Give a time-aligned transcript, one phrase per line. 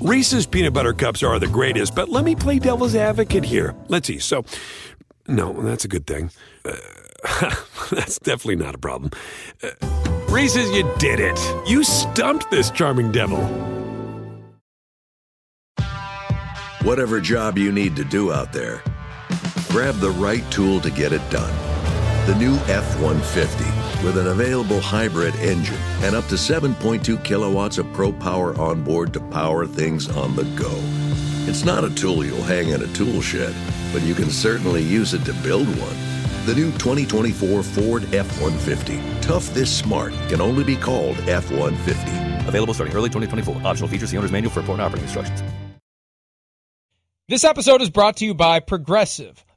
[0.00, 3.74] Reese's peanut butter cups are the greatest, but let me play devil's advocate here.
[3.88, 4.20] Let's see.
[4.20, 4.44] So,
[5.26, 6.30] no, that's a good thing.
[6.64, 6.76] Uh,
[7.90, 9.10] that's definitely not a problem.
[9.60, 9.70] Uh,
[10.28, 11.38] Reese's, you did it.
[11.68, 13.40] You stumped this charming devil.
[16.82, 18.82] Whatever job you need to do out there,
[19.68, 21.52] grab the right tool to get it done.
[22.26, 27.92] The new F 150 with an available hybrid engine and up to 7.2 kilowatts of
[27.92, 30.70] pro power on board to power things on the go.
[31.48, 33.54] It's not a tool you'll hang in a tool shed,
[33.92, 35.96] but you can certainly use it to build one.
[36.46, 39.00] The new 2024 Ford F 150.
[39.20, 42.48] Tough this smart can only be called F 150.
[42.48, 43.66] Available starting early 2024.
[43.66, 45.42] Optional features, the owner's manual for important operating instructions.
[47.28, 49.44] This episode is brought to you by Progressive.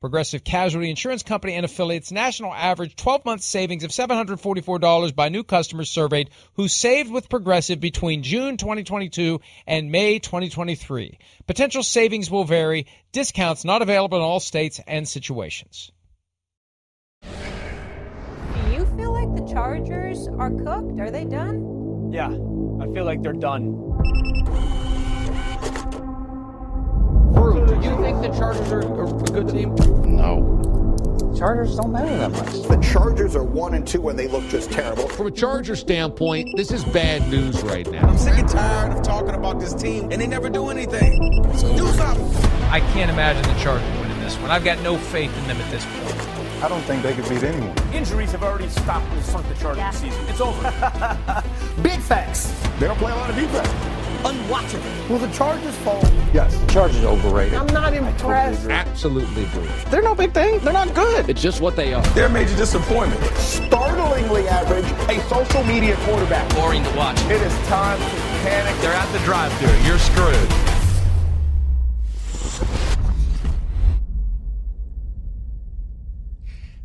[0.00, 5.42] Progressive Casualty Insurance Company and affiliates national average 12 month savings of $744 by new
[5.42, 11.18] customers surveyed who saved with Progressive between June 2022 and May 2023.
[11.48, 12.86] Potential savings will vary.
[13.10, 15.90] Discounts not available in all states and situations.
[17.22, 17.28] Do
[18.70, 21.00] you feel like the Chargers are cooked?
[21.00, 22.12] Are they done?
[22.12, 24.77] Yeah, I feel like they're done.
[27.66, 29.74] Brew, do you think the Chargers are, are a good team?
[30.16, 30.54] No.
[31.36, 32.52] Chargers don't matter that much.
[32.68, 35.08] The Chargers are one and two and they look just terrible.
[35.08, 38.08] From a Charger standpoint, this is bad news right now.
[38.08, 41.20] I'm sick and tired of talking about this team and they never do anything.
[41.56, 42.26] So do something.
[42.70, 44.50] I can't imagine the Chargers winning this one.
[44.50, 46.64] I've got no faith in them at this point.
[46.64, 47.76] I don't think they could beat anyone.
[47.94, 49.90] Injuries have already stopped and sunk the Chargers Yeah.
[49.92, 50.24] season.
[50.28, 50.62] It's over.
[51.82, 52.52] Big facts.
[52.80, 53.97] They don't play a lot of defense.
[54.24, 55.08] Unwatchable.
[55.08, 56.02] Will the Chargers fall?
[56.32, 56.60] Yes.
[56.72, 57.54] Chargers overrated.
[57.54, 58.68] I'm not impressed.
[58.68, 59.68] Absolutely agree.
[59.90, 60.58] They're no big thing.
[60.60, 61.28] They're not good.
[61.30, 62.02] It's just what they are.
[62.08, 63.22] They're a major disappointment.
[63.36, 64.84] Startlingly average.
[65.08, 66.52] A social media quarterback.
[66.54, 67.20] Boring to watch.
[67.26, 68.06] It is time to
[68.42, 68.80] panic.
[68.80, 69.70] They're at the drive-thru.
[69.86, 70.67] You're screwed.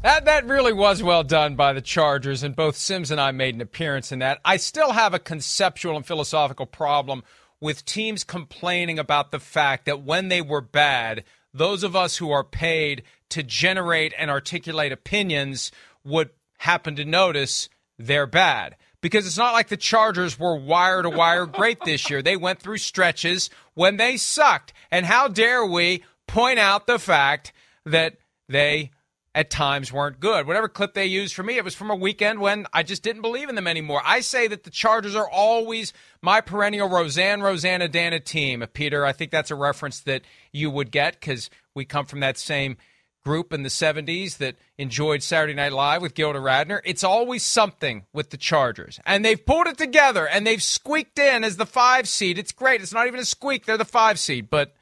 [0.04, 3.56] That that really was well done by the Chargers, and both Simms and I made
[3.56, 4.42] an appearance in that.
[4.44, 7.24] I still have a conceptual and philosophical problem
[7.62, 12.32] with teams complaining about the fact that when they were bad, those of us who
[12.32, 15.72] are paid to generate and articulate opinions
[16.04, 18.76] would happen to notice they're bad.
[19.00, 22.22] Because it's not like the Chargers were wire to wire great this year.
[22.22, 24.74] They went through stretches when they sucked.
[24.92, 27.54] And how dare we point out the fact
[27.86, 28.18] that
[28.50, 28.92] they
[29.36, 30.46] at times weren't good.
[30.46, 33.24] Whatever clip they used for me, it was from a weekend when I just didn't
[33.24, 34.02] believe in them anymore.
[34.06, 38.64] I say that the Chargers are always my perennial Roseanne, Rosanna, Dana team.
[38.74, 40.22] Peter, I think that's a reference that
[40.52, 42.78] you would get because we come from that same
[43.24, 46.82] group in the 70s that enjoyed Saturday Night Live with Gilda Radner.
[46.84, 49.00] It's always something with the Chargers.
[49.06, 52.38] And they've pulled it together and they've squeaked in as the five seed.
[52.38, 52.82] It's great.
[52.82, 53.66] It's not even a squeak.
[53.66, 54.76] They're the five seed, but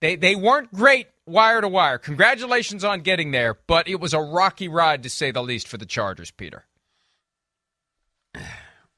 [0.00, 1.98] they, they weren't great wire to wire.
[1.98, 5.76] Congratulations on getting there, but it was a rocky ride to say the least for
[5.76, 6.64] the Chargers, Peter.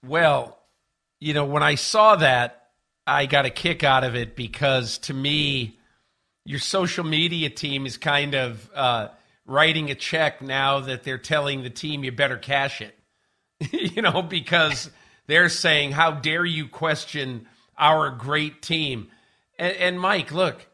[0.05, 0.59] Well,
[1.19, 2.69] you know, when I saw that,
[3.07, 5.79] I got a kick out of it because to me,
[6.45, 9.09] your social media team is kind of uh,
[9.47, 12.97] writing a check now that they're telling the team you better cash it.
[13.73, 14.91] you know, because
[15.27, 19.09] they're saying, How dare you question our great team?
[19.59, 20.67] And, and Mike, look,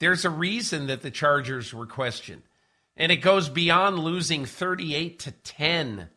[0.00, 2.42] there's a reason that the Chargers were questioned.
[2.96, 6.08] And it goes beyond losing 38 to 10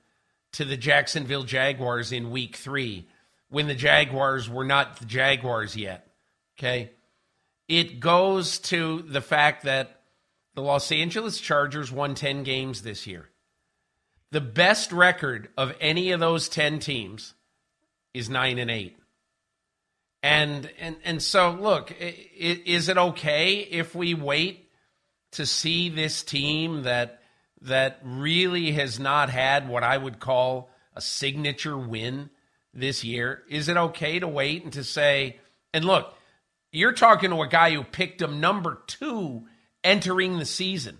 [0.53, 3.07] to the Jacksonville Jaguars in week three
[3.49, 6.07] when the Jaguars were not the Jaguars yet.
[6.57, 6.91] Okay.
[7.67, 10.01] It goes to the fact that
[10.55, 13.29] the Los Angeles Chargers won 10 games this year.
[14.31, 17.33] The best record of any of those 10 teams
[18.13, 18.97] is 9 and 8.
[20.23, 24.69] And and and so look, is it okay if we wait
[25.31, 27.21] to see this team that
[27.61, 32.29] that really has not had what I would call a signature win
[32.73, 33.43] this year?
[33.49, 35.39] Is it okay to wait and to say,
[35.73, 36.13] and look,
[36.71, 39.45] you're talking to a guy who picked him number two
[39.83, 40.99] entering the season.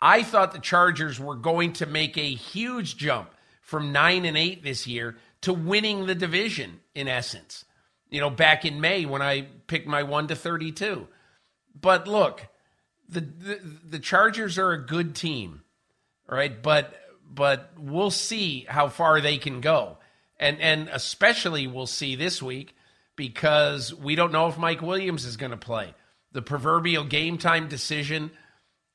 [0.00, 3.30] I thought the Chargers were going to make a huge jump
[3.62, 7.64] from nine and eight this year to winning the division, in essence.
[8.10, 11.06] You know, back in May when I picked my one to thirty-two.
[11.80, 12.48] But look,
[13.08, 15.62] the, the the Chargers are a good team,
[16.28, 16.62] right?
[16.62, 19.98] But but we'll see how far they can go.
[20.38, 22.74] And and especially we'll see this week
[23.14, 25.94] because we don't know if Mike Williams is going to play.
[26.32, 28.30] The proverbial game time decision.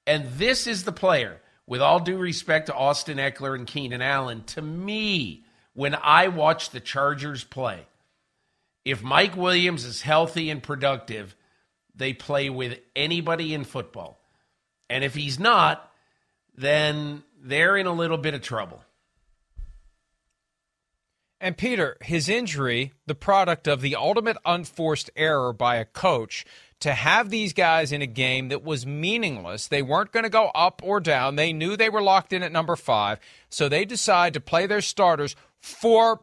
[0.07, 4.43] And this is the player, with all due respect to Austin Ekeler and Keenan Allen,
[4.43, 7.87] to me, when I watch the Chargers play,
[8.85, 11.35] if Mike Williams is healthy and productive,
[11.95, 14.21] they play with anybody in football.
[14.89, 15.91] And if he's not,
[16.55, 18.83] then they're in a little bit of trouble.
[21.41, 26.45] And Peter, his injury, the product of the ultimate unforced error by a coach
[26.79, 29.67] to have these guys in a game that was meaningless.
[29.67, 31.35] They weren't going to go up or down.
[31.35, 33.19] They knew they were locked in at number five.
[33.49, 36.21] So they decide to play their starters for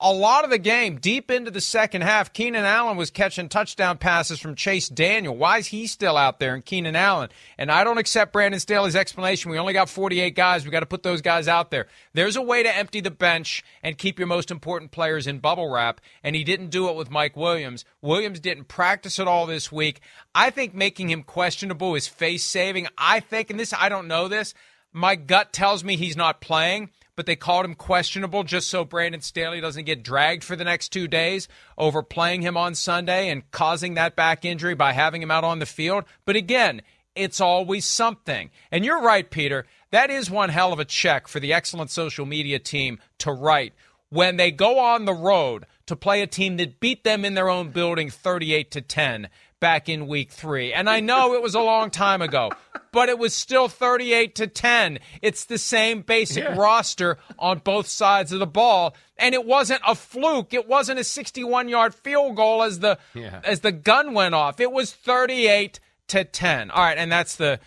[0.00, 3.96] a lot of the game, deep into the second half, Keenan Allen was catching touchdown
[3.96, 5.36] passes from Chase Daniel.
[5.36, 7.30] Why is he still out there and Keenan Allen?
[7.56, 9.50] And I don't accept Brandon Staley's explanation.
[9.50, 10.64] We only got 48 guys.
[10.64, 11.86] We got to put those guys out there.
[12.12, 15.70] There's a way to empty the bench and keep your most important players in bubble
[15.70, 17.84] wrap, and he didn't do it with Mike Williams.
[18.02, 20.00] Williams didn't practice at all this week.
[20.34, 22.88] I think making him questionable is face saving.
[22.98, 24.54] I think, and this, I don't know this,
[24.92, 29.20] my gut tells me he's not playing but they called him questionable just so Brandon
[29.20, 33.50] Staley doesn't get dragged for the next two days over playing him on Sunday and
[33.50, 36.04] causing that back injury by having him out on the field.
[36.24, 36.82] But again,
[37.14, 38.50] it's always something.
[38.70, 39.66] And you're right, Peter.
[39.90, 43.74] That is one hell of a check for the excellent social media team to write
[44.10, 47.48] when they go on the road to play a team that beat them in their
[47.48, 49.28] own building 38 to 10
[49.64, 50.74] back in week 3.
[50.74, 52.50] And I know it was a long time ago,
[52.92, 54.98] but it was still 38 to 10.
[55.22, 56.54] It's the same basic yeah.
[56.54, 58.94] roster on both sides of the ball.
[59.16, 60.52] And it wasn't a fluke.
[60.52, 63.40] It wasn't a 61 yard field goal as the yeah.
[63.42, 64.60] as the gun went off.
[64.60, 66.70] It was 38 to 10.
[66.70, 67.58] All right, and that's the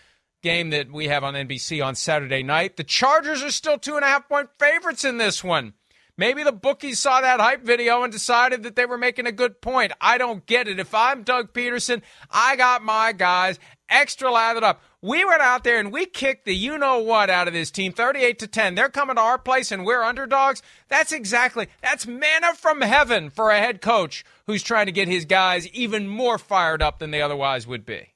[0.43, 2.77] game that we have on NBC on Saturday night.
[2.77, 5.73] The Chargers are still two and a half point favorites in this one.
[6.17, 9.61] Maybe the bookies saw that hype video and decided that they were making a good
[9.61, 9.91] point.
[10.01, 10.79] I don't get it.
[10.79, 14.81] If I'm Doug Pederson, I got my guys extra lathered up.
[14.99, 17.93] We went out there and we kicked the you know what out of this team
[17.93, 18.73] 38 to 10.
[18.73, 20.63] They're coming to our place and we're underdogs.
[20.87, 25.25] That's exactly that's manna from heaven for a head coach who's trying to get his
[25.25, 28.13] guys even more fired up than they otherwise would be.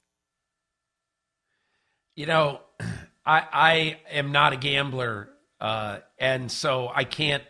[2.15, 2.61] You know,
[3.25, 7.43] I I am not a gambler uh, and so I can't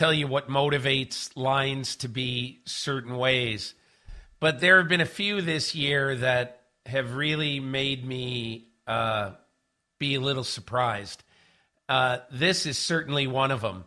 [0.00, 3.74] tell you what motivates lines to be certain ways.
[4.40, 9.32] But there have been a few this year that have really made me uh,
[9.98, 11.22] be a little surprised.
[11.86, 13.84] Uh, this is certainly one of them.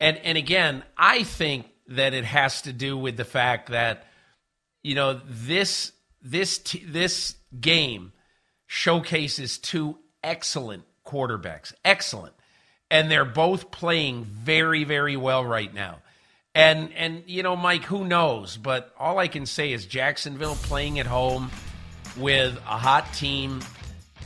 [0.00, 4.06] And, and again, I think that it has to do with the fact that,
[4.82, 8.14] you know, this, this, t- this game
[8.66, 11.74] showcases two excellent quarterbacks.
[11.84, 12.32] Excellent
[12.92, 15.98] and they're both playing very, very well right now.
[16.54, 18.58] And and you know, Mike, who knows?
[18.58, 21.50] But all I can say is Jacksonville playing at home
[22.18, 23.60] with a hot team.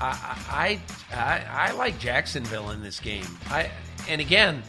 [0.01, 0.81] I
[1.13, 3.27] I I, I like Jacksonville in this game.
[3.49, 3.71] I
[4.09, 4.65] and again,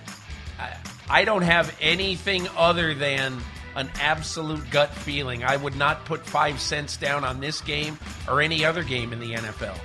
[0.59, 0.77] I,
[1.09, 3.39] I don't have anything other than
[3.75, 5.43] an absolute gut feeling.
[5.43, 7.97] I would not put five cents down on this game
[8.27, 9.79] or any other game in the NFL.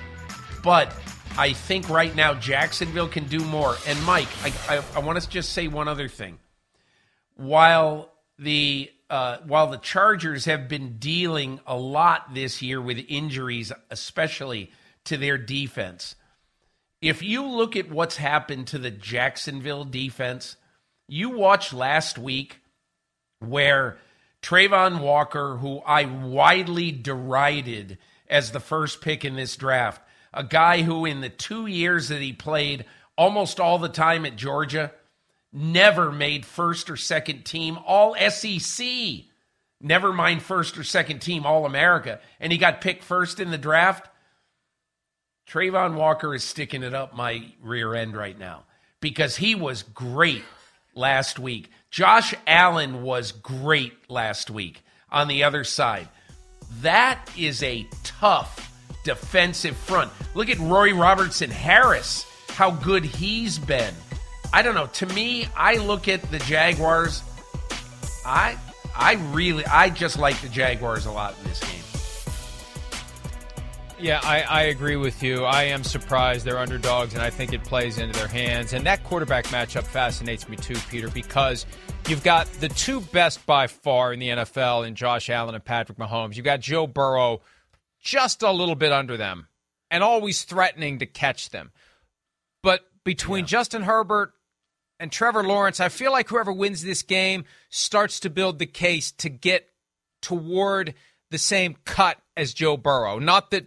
[0.62, 0.94] But
[1.38, 3.76] I think right now Jacksonville can do more.
[3.86, 6.38] And Mike, I, I, I want to just say one other thing.
[7.36, 13.72] While the uh, while the Chargers have been dealing a lot this year with injuries,
[13.90, 14.70] especially
[15.04, 16.16] to their defense,
[17.00, 20.56] if you look at what's happened to the Jacksonville defense,
[21.08, 22.60] you watch last week
[23.40, 23.98] where
[24.42, 27.98] Travon Walker, who I widely derided
[28.28, 30.00] as the first pick in this draft,
[30.32, 32.84] a guy who, in the two years that he played
[33.16, 34.92] almost all the time at Georgia,
[35.52, 38.86] never made first or second team All SEC.
[39.80, 42.20] Never mind first or second team All America.
[42.40, 44.08] And he got picked first in the draft.
[45.48, 48.64] Travon Walker is sticking it up my rear end right now
[49.00, 50.44] because he was great
[50.94, 51.68] last week.
[51.90, 56.08] Josh Allen was great last week on the other side.
[56.80, 58.71] That is a tough
[59.04, 60.10] defensive front.
[60.34, 63.94] Look at Roy Robertson Harris, how good he's been.
[64.52, 64.86] I don't know.
[64.86, 67.22] To me, I look at the Jaguars.
[68.26, 68.56] I
[68.94, 71.82] I really I just like the Jaguars a lot in this game.
[74.02, 75.44] Yeah, I, I agree with you.
[75.44, 78.72] I am surprised they're underdogs, and I think it plays into their hands.
[78.72, 81.66] And that quarterback matchup fascinates me too, Peter, because
[82.08, 85.98] you've got the two best by far in the NFL in Josh Allen and Patrick
[85.98, 86.34] Mahomes.
[86.34, 87.42] You've got Joe Burrow
[88.02, 89.48] just a little bit under them
[89.90, 91.70] and always threatening to catch them.
[92.62, 93.48] But between yeah.
[93.48, 94.32] Justin Herbert
[95.00, 99.12] and Trevor Lawrence, I feel like whoever wins this game starts to build the case
[99.12, 99.68] to get
[100.20, 100.94] toward
[101.30, 103.18] the same cut as Joe Burrow.
[103.18, 103.66] Not that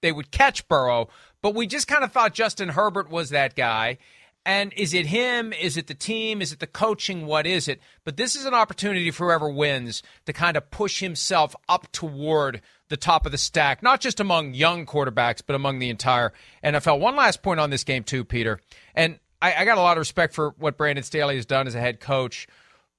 [0.00, 1.08] they would catch Burrow,
[1.40, 3.98] but we just kind of thought Justin Herbert was that guy.
[4.44, 5.52] And is it him?
[5.52, 6.42] Is it the team?
[6.42, 7.26] Is it the coaching?
[7.26, 7.80] What is it?
[8.04, 12.60] But this is an opportunity for whoever wins to kind of push himself up toward
[12.88, 17.00] the top of the stack, not just among young quarterbacks, but among the entire NFL.
[17.00, 18.60] One last point on this game, too, Peter.
[18.94, 21.74] And I, I got a lot of respect for what Brandon Staley has done as
[21.74, 22.46] a head coach,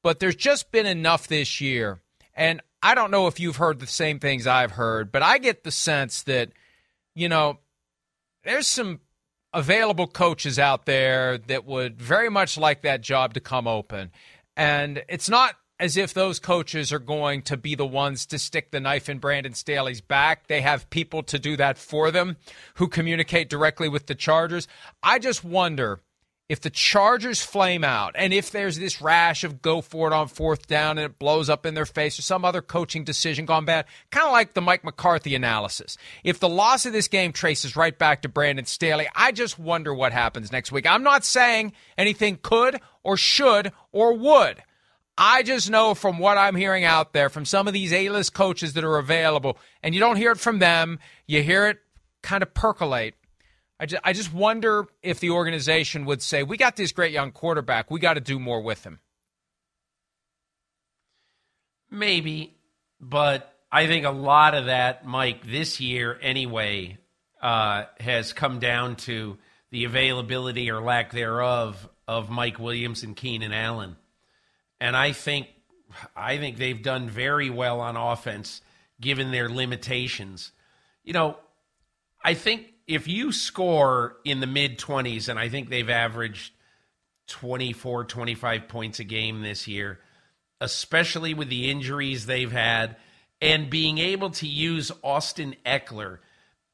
[0.02, 2.02] but there's just been enough this year.
[2.36, 5.63] And I don't know if you've heard the same things I've heard, but I get
[5.63, 6.50] the sense that,
[7.16, 7.60] you know,
[8.44, 9.00] there's some
[9.54, 14.12] available coaches out there that would very much like that job to come open.
[14.58, 18.72] And it's not as if those coaches are going to be the ones to stick
[18.72, 20.48] the knife in Brandon Staley's back.
[20.48, 22.38] They have people to do that for them
[22.75, 24.68] who communicate directly with the Chargers.
[25.01, 26.01] I just wonder
[26.50, 30.27] if the Chargers flame out and if there's this rash of go for it on
[30.27, 33.65] fourth down and it blows up in their face or some other coaching decision gone
[33.65, 35.98] bad, kind of like the Mike McCarthy analysis.
[36.24, 39.94] If the loss of this game traces right back to Brandon Staley, I just wonder
[39.94, 40.86] what happens next week.
[40.86, 44.62] I'm not saying anything could or should or would.
[45.17, 48.34] I just know from what I'm hearing out there from some of these A list
[48.34, 51.79] coaches that are available, and you don't hear it from them, you hear it
[52.22, 53.15] kind of percolate
[53.84, 57.34] I just, I just wonder if the organization would say, we got this great young
[57.34, 57.91] quarterback.
[57.91, 59.01] We got to do more with him.
[61.91, 62.55] Maybe,
[63.01, 66.98] but I think a lot of that, Mike, this year anyway,
[67.41, 69.38] uh, has come down to
[69.72, 73.98] the availability or lack thereof of Mike Williams and Keenan Allen.
[74.84, 75.48] And I think
[76.13, 78.60] I think they've done very well on offense
[79.00, 80.52] given their limitations.
[81.06, 81.38] You know,
[82.22, 86.52] I think if you score in the mid 20s, and I think they've averaged
[87.28, 90.02] 24, 25 points a game this year,
[90.60, 92.98] especially with the injuries they've had,
[93.42, 96.18] and being able to use Austin Ekeler.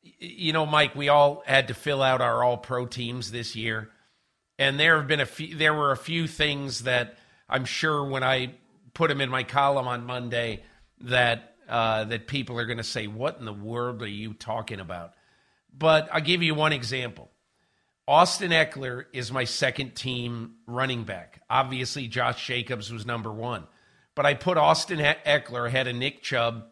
[0.02, 3.92] You know, Mike, we all had to fill out our all pro teams this year.
[4.58, 7.19] And there have been a few, there were a few things that
[7.50, 8.54] I'm sure when I
[8.94, 10.64] put him in my column on Monday
[11.02, 14.80] that, uh, that people are going to say, what in the world are you talking
[14.80, 15.14] about?
[15.76, 17.30] But I'll give you one example.
[18.08, 21.42] Austin Ekeler is my second team running back.
[21.50, 23.68] Obviously, Josh Jacobs was number one.
[24.16, 26.66] But I put Austin Ekeler ahead of Nick Chubb,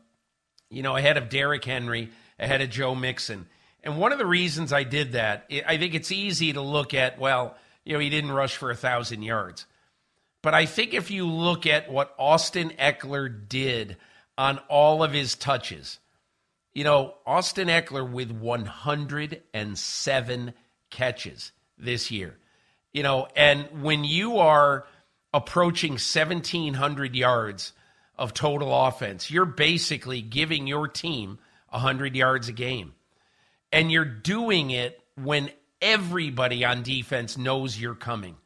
[0.69, 3.47] you know, ahead of Derrick Henry, ahead of Joe Mixon.
[3.83, 7.19] And one of the reasons I did that, I think it's easy to look at,
[7.19, 7.55] well,
[7.85, 9.65] you know, he didn't rush for a 1,000 yards.
[10.41, 13.97] But I think if you look at what Austin Ekeler did
[14.37, 15.99] on all of his touches,
[16.73, 20.53] you know, Austin Ekeler with 107
[20.89, 22.37] catches this year.
[22.93, 24.85] You know, and when you are
[25.33, 27.73] approaching 1,700 yards
[28.17, 31.39] of total offense, you're basically giving your team
[31.69, 32.93] 100 yards a game.
[33.71, 35.49] And you're doing it when
[35.81, 38.37] everybody on defense knows you're coming.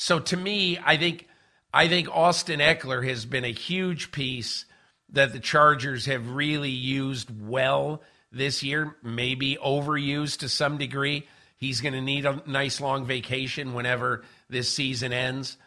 [0.00, 1.28] So to me, I think
[1.74, 4.64] I think Austin Ekeler has been a huge piece
[5.10, 8.00] that the Chargers have really used well
[8.32, 11.28] this year, maybe overused to some degree.
[11.58, 15.58] He's going to need a nice long vacation whenever this season ends.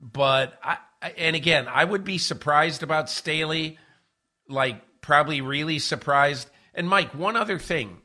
[0.00, 0.78] But I,
[1.18, 3.76] and again, I would be surprised about Staley,
[4.48, 6.48] like probably really surprised.
[6.74, 7.98] And Mike, one other thing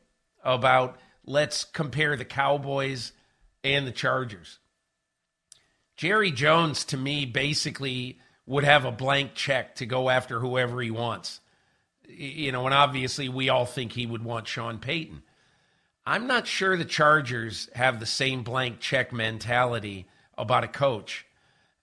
[0.43, 3.11] about let's compare the Cowboys
[3.63, 4.57] and the Chargers.
[5.97, 10.91] Jerry Jones to me basically would have a blank check to go after whoever he
[10.91, 11.39] wants.
[12.07, 15.23] You know, and obviously we all think he would want Sean Payton.
[16.05, 20.05] I'm not sure the Chargers have the same blank check mentality
[20.37, 21.25] about a coach.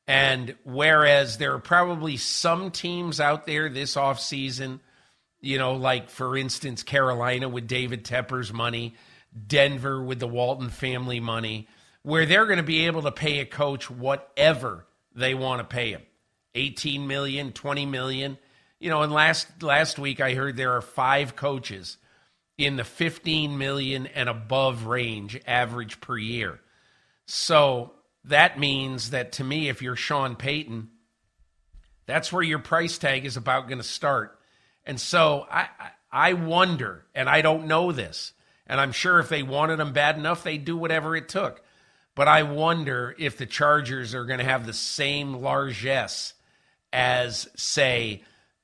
[0.07, 4.81] And whereas there are probably some teams out there this offseason,
[5.41, 8.95] you know, like for instance, Carolina with David Tepper's money,
[9.47, 11.67] Denver with the Walton family money,
[12.03, 15.91] where they're going to be able to pay a coach whatever they want to pay
[15.91, 16.03] him.
[16.55, 18.39] 18 million, 20 million.
[18.79, 21.97] You know, and last last week I heard there are five coaches
[22.59, 26.61] in the 15 million and above range average per year.
[27.27, 27.93] So
[28.25, 30.89] that means that to me, if you're Sean Payton,
[32.07, 34.39] that's where your price tag is about going to start.
[34.85, 35.69] And so I,
[36.11, 38.33] I wonder, and I don't know this,
[38.67, 41.63] and I'm sure if they wanted him bad enough, they'd do whatever it took.
[42.15, 46.35] But I wonder if the Chargers are going to have the same largesse
[46.93, 48.23] as, say,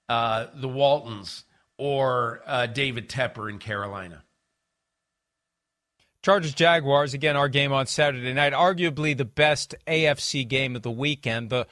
[0.08, 1.44] uh, the Waltons
[1.78, 4.22] or uh, David Tepper in Carolina.
[6.22, 10.90] Chargers Jaguars, again, our game on Saturday night, arguably the best AFC game of the
[10.90, 11.66] weekend, the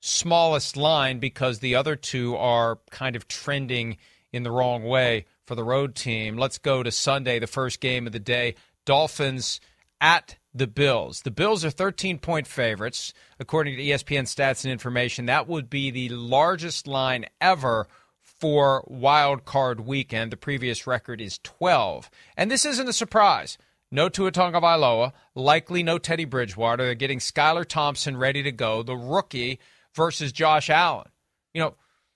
[0.00, 3.98] smallest line because the other two are kind of trending
[4.32, 6.38] in the wrong way for the road team.
[6.38, 8.54] Let's go to Sunday, the first game of the day.
[8.86, 9.60] Dolphins
[10.00, 11.22] at the Bills.
[11.22, 15.26] The Bills are 13 point favorites, according to ESPN stats and information.
[15.26, 17.86] That would be the largest line ever
[18.22, 20.32] for wild card weekend.
[20.32, 22.10] The previous record is 12.
[22.36, 23.58] And this isn't a surprise.
[23.92, 26.84] No Tua Tagovailoa, likely no Teddy Bridgewater.
[26.84, 29.58] They're getting Skylar Thompson ready to go, the rookie
[29.94, 31.08] versus Josh Allen.
[31.52, 31.74] You know,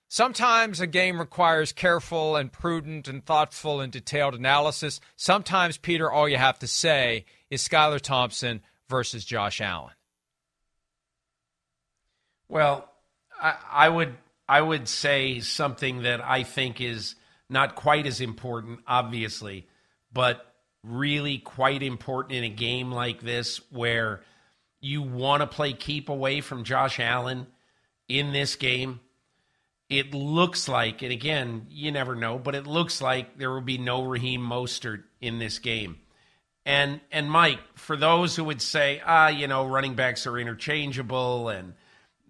[0.09, 5.01] sometimes a game requires careful and prudent and thoughtful and detailed analysis.
[5.17, 9.95] Sometimes, Peter, all you have to say is Skylar Thompson versus Josh Allen.
[12.49, 12.89] Well,
[13.41, 14.15] I, I would
[14.49, 17.15] I would say something that I think is
[17.49, 19.67] not quite as important, obviously,
[20.13, 24.21] but really quite important in a game like this where
[24.81, 27.47] you want to play keep away from Josh Allen
[28.09, 29.01] in this game.
[29.89, 33.79] It looks like, and again, you never know, but it looks like there will be
[33.79, 36.01] no Raheem Mostert in this game.
[36.67, 41.49] And and Mike, for those who would say, ah, you know, running backs are interchangeable
[41.49, 41.75] and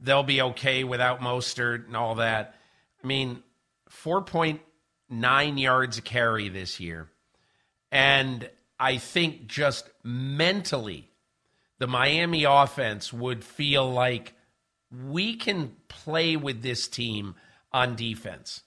[0.01, 2.57] they'll be okay without Mostert and all that.
[3.03, 3.43] I mean,
[3.91, 7.09] 4.9 yards a carry this year.
[7.93, 11.11] And I think just mentally,
[11.79, 14.35] the Miami offense would feel like
[14.91, 17.37] we can play with this team
[17.73, 18.63] on defense.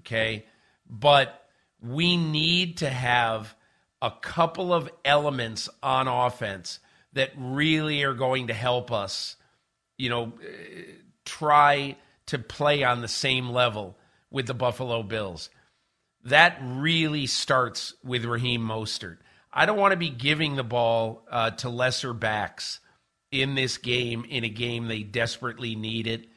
[0.00, 0.44] Okay.
[0.88, 1.42] But
[1.80, 3.54] we need to have
[4.00, 6.78] a couple of elements on offense
[7.14, 9.36] that really are going to help us,
[9.96, 10.32] you know,
[11.24, 13.96] try to play on the same level
[14.30, 15.50] with the Buffalo Bills.
[16.24, 19.18] That really starts with Raheem Mostert.
[19.52, 22.80] I don't want to be giving the ball uh, to lesser backs
[23.30, 26.28] in this game, in a game they desperately need it.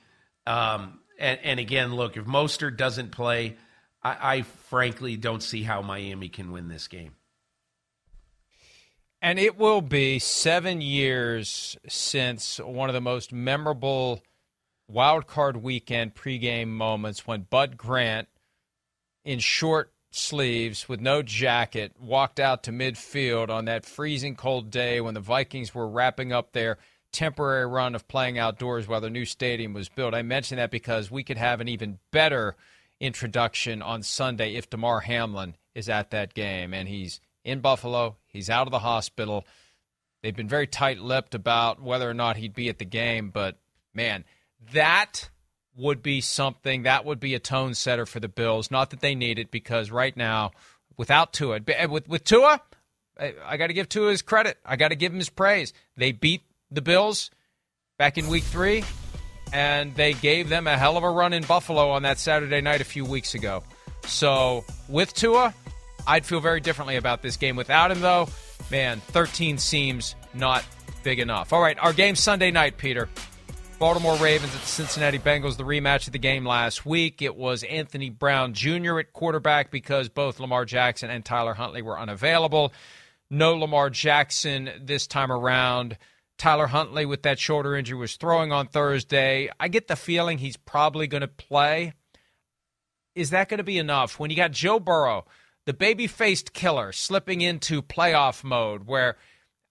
[0.48, 3.58] Um, and, and, again, look, if Mostert doesn't play,
[4.02, 7.12] I, I frankly don't see how Miami can win this game.
[9.22, 14.24] And it will be seven years since one of the most memorable
[14.88, 18.28] wild card weekend pregame moments when Bud Grant,
[19.24, 25.00] in short sleeves with no jacket, walked out to midfield on that freezing cold day
[25.00, 26.80] when the Vikings were wrapping up their
[27.12, 30.16] temporary run of playing outdoors while their new stadium was built.
[30.16, 32.56] I mention that because we could have an even better
[33.00, 38.18] introduction on Sunday if Damar Hamlin is at that game and he's in Buffalo.
[38.28, 39.46] He's out of the hospital.
[40.22, 43.58] They've been very tight lipped about whether or not he'd be at the game, but
[43.94, 44.24] man,
[44.74, 45.30] that
[45.76, 48.70] would be something that would be a tone setter for the Bills.
[48.70, 50.52] Not that they need it because right now,
[50.98, 52.62] without Tua, with with Tua,
[53.20, 54.58] I, I got to give Tua his credit.
[54.66, 55.74] I got to give him his praise.
[55.98, 57.32] They beat the Bills
[57.98, 58.84] back in Week Three,
[59.54, 62.82] and they gave them a hell of a run in Buffalo on that Saturday night
[62.82, 63.64] a few weeks ago.
[64.06, 65.54] So with Tua,
[66.08, 67.56] I'd feel very differently about this game.
[67.56, 68.28] Without him, though,
[68.70, 70.66] man, 13 seems not
[71.04, 71.54] big enough.
[71.54, 73.10] All right, our game Sunday night, Peter.
[73.80, 77.24] Baltimore Ravens at the Cincinnati Bengals, the rematch of the game last week.
[77.24, 79.00] It was Anthony Brown Jr.
[79.00, 82.74] at quarterback because both Lamar Jackson and Tyler Huntley were unavailable.
[83.32, 85.98] No Lamar Jackson this time around.
[86.38, 89.50] Tyler Huntley, with that shoulder injury, was throwing on Thursday.
[89.60, 91.94] I get the feeling he's probably going to play.
[93.16, 94.20] Is that going to be enough?
[94.20, 95.26] When you got Joe Burrow,
[95.72, 99.16] the baby faced killer, slipping into playoff mode where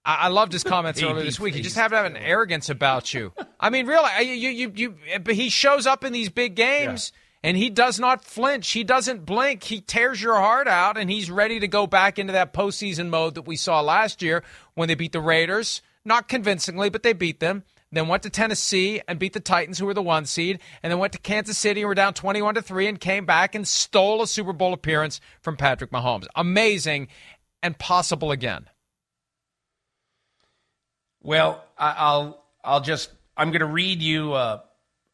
[0.03, 1.55] I, I loved his comments earlier this week.
[1.55, 3.33] You just have to have an arrogance about you.
[3.59, 7.11] I mean, really, you, you, you, but he shows up in these big games.
[7.13, 7.19] Yeah.
[7.43, 8.71] And he does not flinch.
[8.71, 9.63] He doesn't blink.
[9.63, 13.35] He tears your heart out, and he's ready to go back into that postseason mode
[13.35, 15.83] that we saw last year when they beat the Raiders.
[16.03, 19.85] Not convincingly, but they beat them then went to Tennessee and beat the Titans, who
[19.85, 22.61] were the one seed, and then went to Kansas City and were down 21 to
[22.61, 26.25] 3 and came back and stole a Super Bowl appearance from Patrick Mahomes.
[26.35, 27.09] Amazing
[27.61, 28.67] and possible again.
[31.23, 34.63] Well, I'll I'll just I'm going to read you a,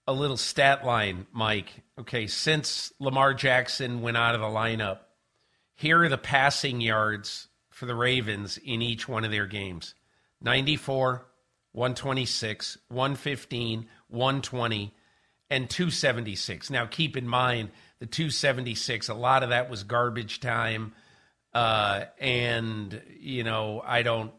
[0.07, 1.69] a little stat line, Mike.
[1.99, 4.99] Okay, since Lamar Jackson went out of the lineup,
[5.75, 9.95] here are the passing yards for the Ravens in each one of their games:
[10.41, 11.26] 94,
[11.77, 14.93] 126, 115, 120,
[15.51, 16.71] and 276.
[16.71, 20.95] Now, keep in mind the 276, a lot of that was garbage time.
[21.53, 24.33] Uh, and, you know, I don't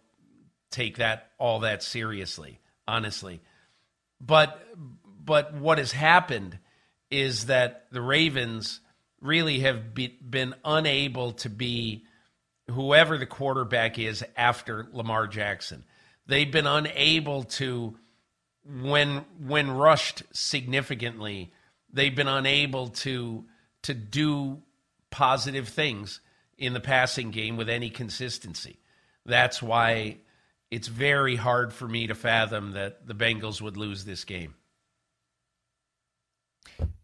[0.72, 3.40] take that all that seriously, honestly.
[4.20, 4.60] But
[5.24, 6.58] but what has happened
[7.08, 8.80] is that the Ravens
[9.20, 12.04] really have be, been unable to be
[12.68, 15.84] whoever the quarterback is after Lamar Jackson.
[16.28, 17.96] They've been unable to
[18.64, 21.52] when when rushed significantly,
[21.92, 23.44] they've been unable to
[23.82, 24.62] to do
[25.10, 26.20] positive things
[26.58, 28.78] in the passing game with any consistency.
[29.24, 30.18] That's why
[30.70, 34.54] it's very hard for me to fathom that the Bengals would lose this game.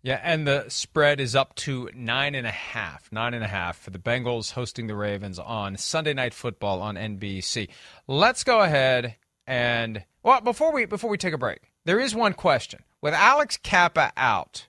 [0.03, 3.11] Yeah, and the spread is up to nine and a half.
[3.11, 6.97] Nine and a half for the Bengals hosting the Ravens on Sunday Night Football on
[6.97, 7.69] NBC.
[8.07, 12.35] Let's go ahead and well before we before we take a break, there is one
[12.35, 14.67] question with Alex Cappa out,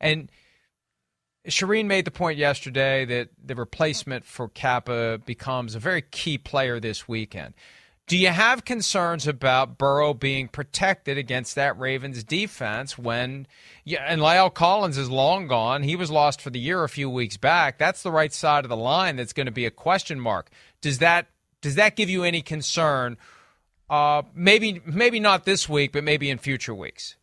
[0.00, 0.30] and
[1.48, 6.80] Shireen made the point yesterday that the replacement for Cappa becomes a very key player
[6.80, 7.54] this weekend.
[8.06, 13.46] Do you have concerns about Burrow being protected against that Ravens defense when,
[13.86, 15.82] and La'el Collins is long gone.
[15.82, 17.78] He was lost for the year a few weeks back.
[17.78, 20.50] That's the right side of the line that's going to be a question mark.
[20.82, 21.28] Does that
[21.62, 23.16] does that give you any concern?
[23.88, 27.16] Uh, maybe maybe not this week, but maybe in future weeks.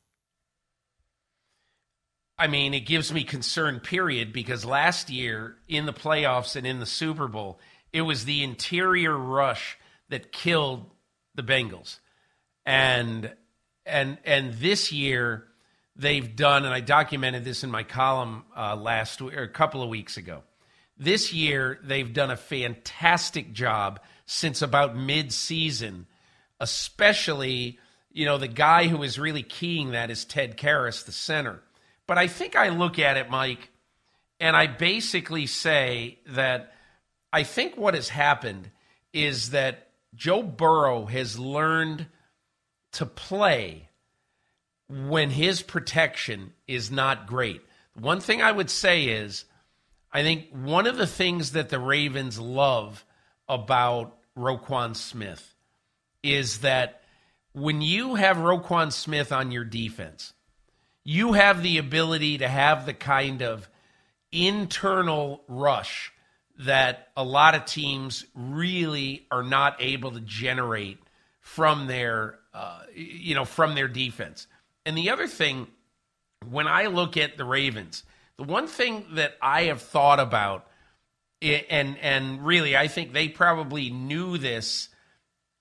[2.39, 6.79] I mean, it gives me concern, period, because last year in the playoffs and in
[6.79, 7.59] the Super Bowl,
[7.93, 9.77] it was the interior rush
[10.11, 10.85] that killed
[11.33, 11.99] the Bengals.
[12.65, 13.33] And
[13.85, 15.47] and and this year
[15.95, 19.89] they've done, and I documented this in my column uh, last or a couple of
[19.89, 20.43] weeks ago.
[20.97, 26.05] This year they've done a fantastic job since about mid-season,
[26.59, 27.79] especially
[28.11, 31.61] you know the guy who is really keying that is Ted Karras, the center.
[32.05, 33.69] But I think I look at it, Mike,
[34.39, 36.73] and I basically say that
[37.33, 38.69] I think what has happened
[39.13, 39.90] is that
[40.21, 42.05] Joe Burrow has learned
[42.91, 43.89] to play
[44.87, 47.63] when his protection is not great.
[47.95, 49.45] One thing I would say is
[50.13, 53.03] I think one of the things that the Ravens love
[53.49, 55.55] about Roquan Smith
[56.21, 57.01] is that
[57.53, 60.33] when you have Roquan Smith on your defense,
[61.03, 63.67] you have the ability to have the kind of
[64.31, 66.13] internal rush
[66.59, 70.99] that a lot of teams really are not able to generate
[71.39, 74.47] from their uh, you know from their defense.
[74.85, 75.67] And the other thing,
[76.49, 78.03] when I look at the Ravens,
[78.37, 80.67] the one thing that I have thought about,
[81.41, 84.89] and and really I think they probably knew this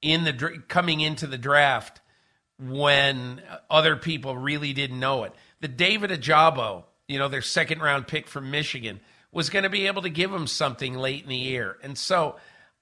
[0.03, 2.01] in the coming into the draft
[2.59, 5.33] when other people really didn't know it.
[5.61, 9.01] The David Ojabo, you know, their second round pick from Michigan
[9.33, 11.77] was going to be able to give him something late in the year.
[11.83, 12.37] And so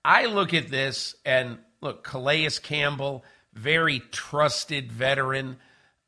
[0.04, 5.58] I look at this and look, Calais Campbell, very trusted veteran.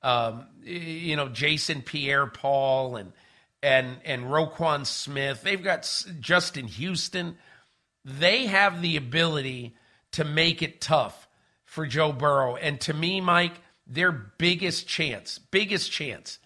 [0.03, 3.13] Um, you know, Jason Pierre Paul and
[3.63, 5.43] and and Roquan Smith.
[5.43, 7.37] They've got Justin Houston.
[8.05, 9.77] They have the ability
[10.13, 11.29] to make it tough
[11.65, 12.57] for Joe Burrow.
[12.57, 13.53] And to me, Mike,
[13.87, 16.39] their biggest chance, biggest chance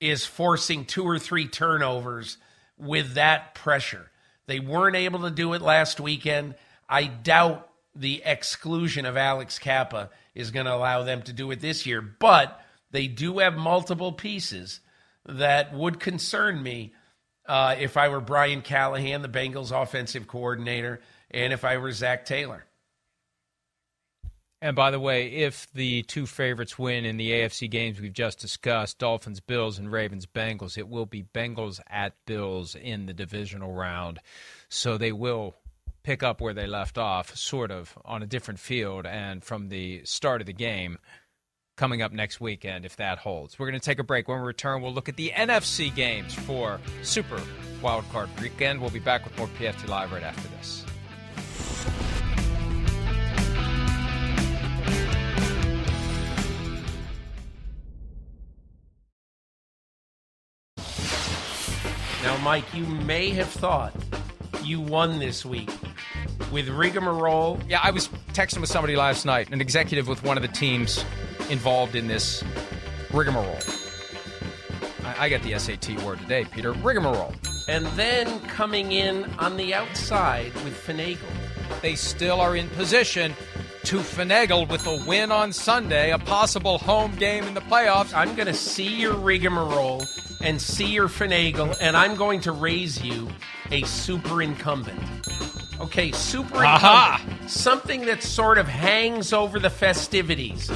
[0.00, 2.38] is forcing two or three turnovers
[2.78, 4.10] with that pressure.
[4.46, 6.54] They weren't able to do it last weekend.
[6.88, 11.60] I doubt the exclusion of Alex Cappa is going to allow them to do it
[11.60, 12.60] this year, but
[12.90, 14.80] they do have multiple pieces
[15.26, 16.94] that would concern me
[17.46, 22.24] uh, if I were Brian Callahan, the Bengals offensive coordinator, and if I were Zac
[22.24, 22.64] Taylor.
[24.60, 28.40] And by the way, if the two favorites win in the AFC games we've just
[28.40, 33.72] discussed, Dolphins, Bills, and Ravens, Bengals, it will be Bengals at Bills in the divisional
[33.72, 34.18] round.
[34.68, 35.54] So they will
[36.02, 40.02] pick up where they left off, sort of, on a different field and from the
[40.04, 40.98] start of the game
[41.76, 43.58] coming up next weekend if that holds.
[43.58, 44.26] We're going to take a break.
[44.26, 47.40] When we return, we'll look at the NFC games for Super
[47.80, 48.80] Wildcard Weekend.
[48.80, 50.84] We'll be back with more PFT Live right after this.
[62.42, 63.92] Mike, you may have thought
[64.62, 65.70] you won this week
[66.52, 67.58] with rigmarole.
[67.68, 71.04] Yeah, I was texting with somebody last night, an executive with one of the teams
[71.50, 72.44] involved in this
[73.12, 73.58] rigmarole.
[75.04, 76.72] I, I got the SAT word today, Peter.
[76.72, 77.34] Rigmarole.
[77.68, 81.18] And then coming in on the outside with finagle.
[81.82, 83.34] They still are in position
[83.84, 88.14] to finagle with a win on Sunday, a possible home game in the playoffs.
[88.14, 90.04] I'm going to see your rigmarole
[90.40, 93.28] and see your finagle, and I'm going to raise you
[93.70, 95.00] a super incumbent.
[95.80, 96.84] Okay, super incumbent.
[96.84, 97.24] Aha!
[97.46, 100.70] Something that sort of hangs over the festivities.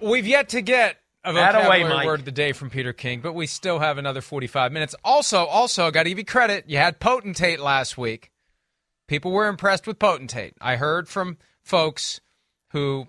[0.00, 3.34] We've yet to get a That away, word of the day from Peter King, but
[3.34, 4.94] we still have another 45 minutes.
[5.04, 6.64] Also, also, got to give you credit.
[6.66, 8.30] You had Potentate last week.
[9.10, 10.54] People were impressed with Potentate.
[10.60, 12.20] I heard from folks
[12.68, 13.08] who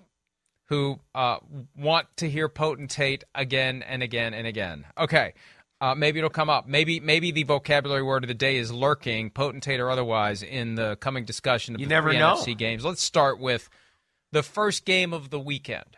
[0.66, 1.38] who uh,
[1.78, 4.86] want to hear Potentate again and again and again.
[4.98, 5.36] Okay,
[5.80, 6.68] uh, maybe it'll come up.
[6.68, 10.96] Maybe maybe the vocabulary word of the day is lurking, potentate or otherwise, in the
[10.96, 12.12] coming discussion of You the never.
[12.12, 12.84] NFC games.
[12.84, 13.70] Let's start with
[14.32, 15.98] the first game of the weekend.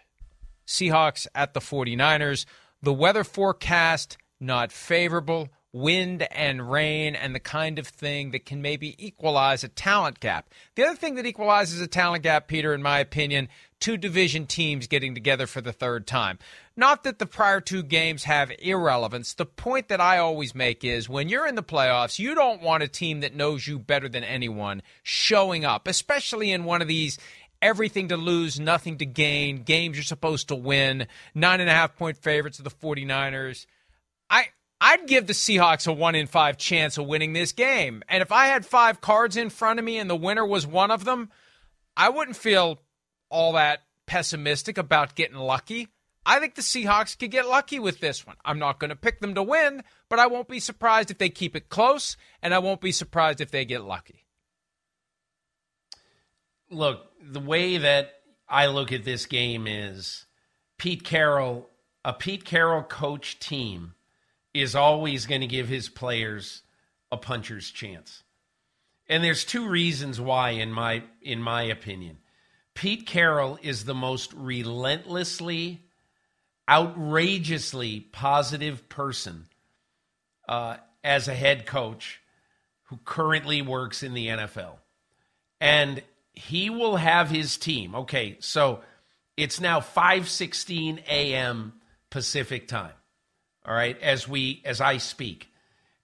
[0.68, 2.46] Seahawks at the 49ers.
[2.82, 8.62] The weather forecast not favorable, wind and rain, and the kind of thing that can
[8.62, 10.50] maybe equalize a talent gap.
[10.76, 14.88] The other thing that equalizes a talent gap, Peter, in my opinion, two division teams
[14.88, 16.38] getting together for the third time.
[16.78, 19.34] Not that the prior two games have irrelevance.
[19.34, 22.84] The point that I always make is when you're in the playoffs, you don't want
[22.84, 27.18] a team that knows you better than anyone showing up, especially in one of these
[27.64, 31.96] everything to lose, nothing to gain, games you're supposed to win, nine and a half
[31.96, 33.66] point favorites of the 49ers.
[34.30, 34.48] I
[34.86, 38.04] I'd give the Seahawks a one in five chance of winning this game.
[38.10, 40.92] And if I had five cards in front of me and the winner was one
[40.92, 41.30] of them,
[41.96, 42.82] I wouldn't feel
[43.30, 45.88] all that pessimistic about getting lucky.
[46.26, 48.36] I think the Seahawks could get lucky with this one.
[48.44, 51.30] I'm not going to pick them to win, but I won't be surprised if they
[51.30, 54.26] keep it close, and I won't be surprised if they get lucky.
[56.70, 58.16] Look, the way that
[58.50, 60.26] I look at this game is
[60.78, 61.70] Pete Carroll,
[62.04, 63.94] a Pete Carroll coach team
[64.54, 66.62] is always going to give his players
[67.12, 68.24] a puncher's chance.
[69.08, 72.18] And there's two reasons why in my in my opinion.
[72.74, 75.82] Pete Carroll is the most relentlessly
[76.70, 79.46] outrageously positive person
[80.48, 82.22] uh, as a head coach
[82.84, 84.78] who currently works in the NFL.
[85.60, 87.94] And he will have his team.
[87.96, 88.82] Okay, so
[89.38, 91.74] it's now 5:16 a.m.
[92.10, 92.94] Pacific time.
[93.66, 95.50] All right, as we as I speak.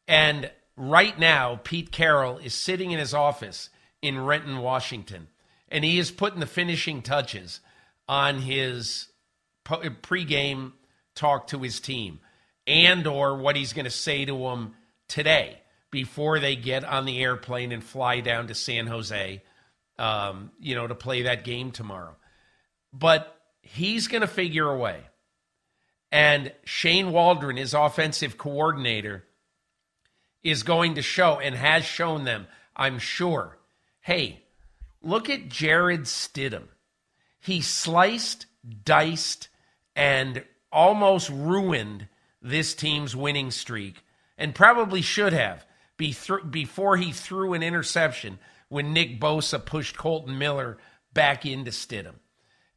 [0.07, 3.69] And right now Pete Carroll is sitting in his office
[4.01, 5.27] in Renton, Washington,
[5.69, 7.59] and he is putting the finishing touches
[8.07, 9.07] on his
[9.65, 10.71] pregame
[11.15, 12.19] talk to his team
[12.65, 14.73] and or what he's going to say to them
[15.07, 15.59] today
[15.91, 19.41] before they get on the airplane and fly down to San Jose
[19.99, 22.15] um, you know, to play that game tomorrow.
[22.93, 25.01] But he's going to figure a way.
[26.11, 29.25] And Shane Waldron, his offensive coordinator,
[30.43, 33.57] is going to show and has shown them, I'm sure,
[34.01, 34.41] hey,
[35.01, 36.67] look at Jarrett Stidham.
[37.39, 38.45] He sliced,
[38.83, 39.49] diced,
[39.95, 42.07] and almost ruined
[42.41, 44.03] this team's winning streak,
[44.37, 45.65] and probably should have
[45.97, 50.77] before he threw an interception when Nick Bosa pushed Kolton Miller
[51.13, 52.15] back into Stidham.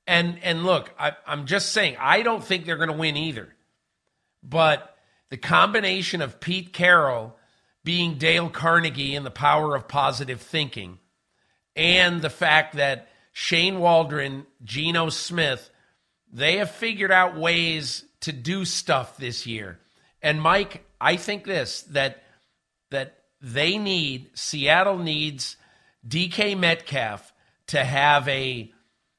[0.07, 3.55] And and look, I, I'm just saying, I don't think they're going to win either.
[4.43, 4.97] But
[5.31, 7.37] the combination of Pete Carroll
[7.85, 10.99] being Dale Carnegie and the power of positive thinking,
[11.77, 15.71] and the fact that Shane Waldron, Geno Smith,
[16.33, 19.79] they have figured out ways to do stuff this year.
[20.21, 22.23] And Mike, I think this that
[22.91, 25.57] that they need Seattle needs
[26.07, 27.33] DK Metcalf
[27.69, 28.71] to have a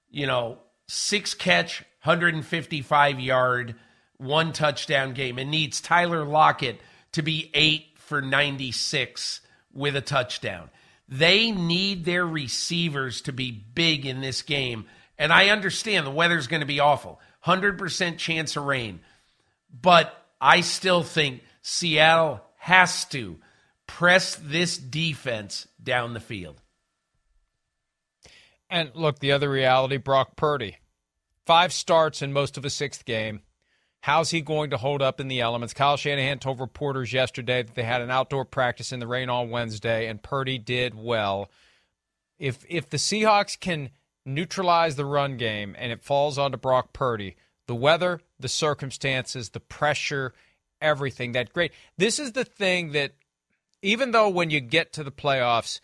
[0.09, 0.59] you know
[0.93, 3.75] six catch 155 yard
[4.17, 6.79] one touchdown game and needs Tyler Lockett
[7.13, 9.41] to be 8 for 96
[9.73, 10.69] with a touchdown.
[11.09, 14.85] They need their receivers to be big in this game.
[15.17, 17.19] And I understand the weather's going to be awful.
[17.45, 19.01] 100% chance of rain.
[19.69, 23.37] But I still think Seattle has to
[23.87, 26.61] press this defense down the field.
[28.69, 30.77] And look, the other reality Brock Purdy.
[31.45, 33.41] Five starts in most of a sixth game.
[34.01, 35.73] How's he going to hold up in the elements?
[35.73, 39.49] Kyle Shanahan told reporters yesterday that they had an outdoor practice in the rain on
[39.49, 41.49] Wednesday, and Purdy did well.
[42.37, 43.91] If if the Seahawks can
[44.25, 47.35] neutralize the run game and it falls onto Brock Purdy,
[47.67, 50.33] the weather, the circumstances, the pressure,
[50.81, 51.71] everything that great.
[51.97, 53.13] This is the thing that
[53.81, 55.79] even though when you get to the playoffs,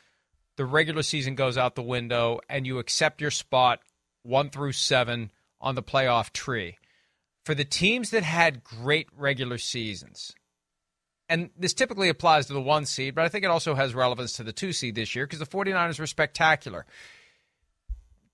[0.56, 3.80] the regular season goes out the window and you accept your spot
[4.24, 6.78] one through seven on the playoff tree.
[7.46, 10.34] For the teams that had great regular seasons,
[11.30, 14.34] and this typically applies to the one seed, but I think it also has relevance
[14.34, 16.86] to the two seed this year because the 49ers were spectacular.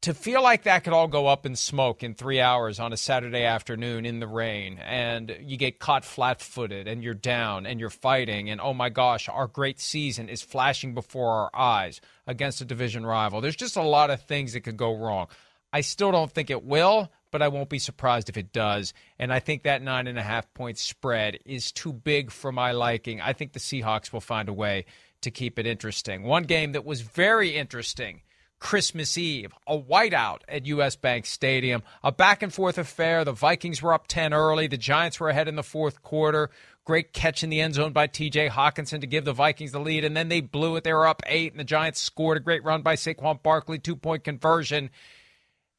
[0.02, 2.98] To feel like that could all go up in smoke in three hours on a
[2.98, 7.80] Saturday afternoon in the rain, and you get caught flat footed, and you're down, and
[7.80, 12.62] you're fighting, and oh my gosh, our great season is flashing before our eyes against
[12.62, 13.42] a division rival.
[13.42, 15.28] There's just a lot of things that could go wrong.
[15.76, 18.94] I still don't think it will, but I won't be surprised if it does.
[19.20, 22.72] And I think that nine and a half point spread is too big for my
[22.72, 23.20] liking.
[23.20, 24.86] I think the Seahawks will find a way
[25.20, 26.24] to keep it interesting.
[26.24, 28.22] One game that was very interesting.
[28.60, 33.26] Christmas Eve, a whiteout at US Bank Stadium, a back and forth affair.
[33.26, 34.68] The Vikings were up 10 early.
[34.68, 36.52] The Giants were ahead in the fourth quarter.
[36.86, 40.06] Great catch in the end zone by TJ Hockenson to give the Vikings the lead,
[40.06, 40.86] and then they blew it.
[40.86, 43.98] They were up eight, and the Giants scored a great run by Saquon Barkley, two
[43.98, 44.90] point conversion.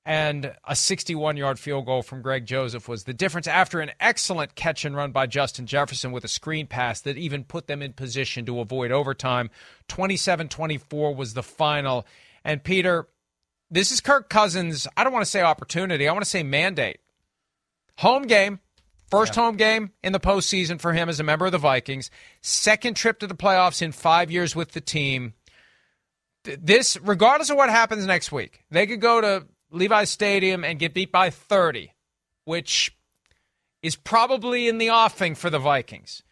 [0.06, 4.54] And a 61 yard field goal from Greg Joseph was the difference after an excellent
[4.54, 7.92] catch and run by Justin Jefferson with a screen pass that even put them in
[7.92, 9.50] position to avoid overtime.
[9.88, 12.06] 27 24 was the final.
[12.44, 13.08] And Peter,
[13.68, 14.86] this is Kirk Cousins.
[14.96, 17.00] I don't want to say opportunity, I want to say mandate.
[17.98, 18.60] Home game,
[19.10, 19.42] First yeah.
[19.42, 22.10] home game in the postseason for him as a member of the Vikings.
[22.42, 25.34] Second trip to the playoffs in five years with the team.
[26.42, 30.94] This, regardless of what happens next week, they could go to Levi Stadium and get
[30.94, 31.92] beat by 30,
[32.44, 32.96] which
[33.82, 36.22] is probably in the offing for the Vikings.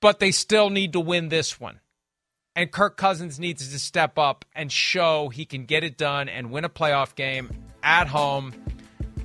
[0.00, 1.80] But they still need to win this one.
[2.54, 6.50] And Kirk Cousins needs to step up and show he can get it done and
[6.50, 7.50] win a playoff game
[7.82, 8.54] at home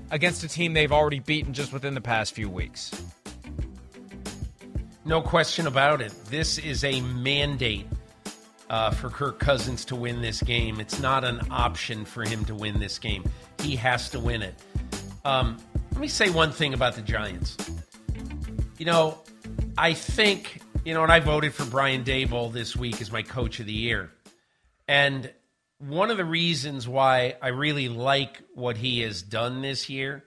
[0.10, 2.92] against a team they've already beaten just within the past few weeks.
[5.06, 6.14] No question about it.
[6.26, 7.88] This is a mandate
[8.72, 10.80] uh, for Kirk Cousins to win this game.
[10.80, 13.30] It's not an option for him to win this game.
[13.60, 14.56] He has to win it.
[15.26, 15.58] Um,
[15.92, 17.58] let me say one thing about the Giants.
[18.78, 19.20] You know,
[19.78, 23.60] I think, you know, and I voted for Brian Daboll this week as my coach
[23.60, 24.10] of the year.
[24.88, 25.30] And
[25.80, 30.24] one of the reasons why I really like what he has done this year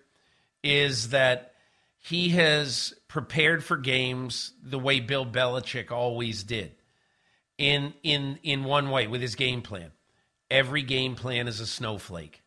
[0.63, 1.55] is that
[1.99, 6.73] he has prepared for games the way Bill Belichick always did.
[7.57, 9.93] In in in one way with his game plan.
[10.51, 12.43] Every game plan is a snowflake.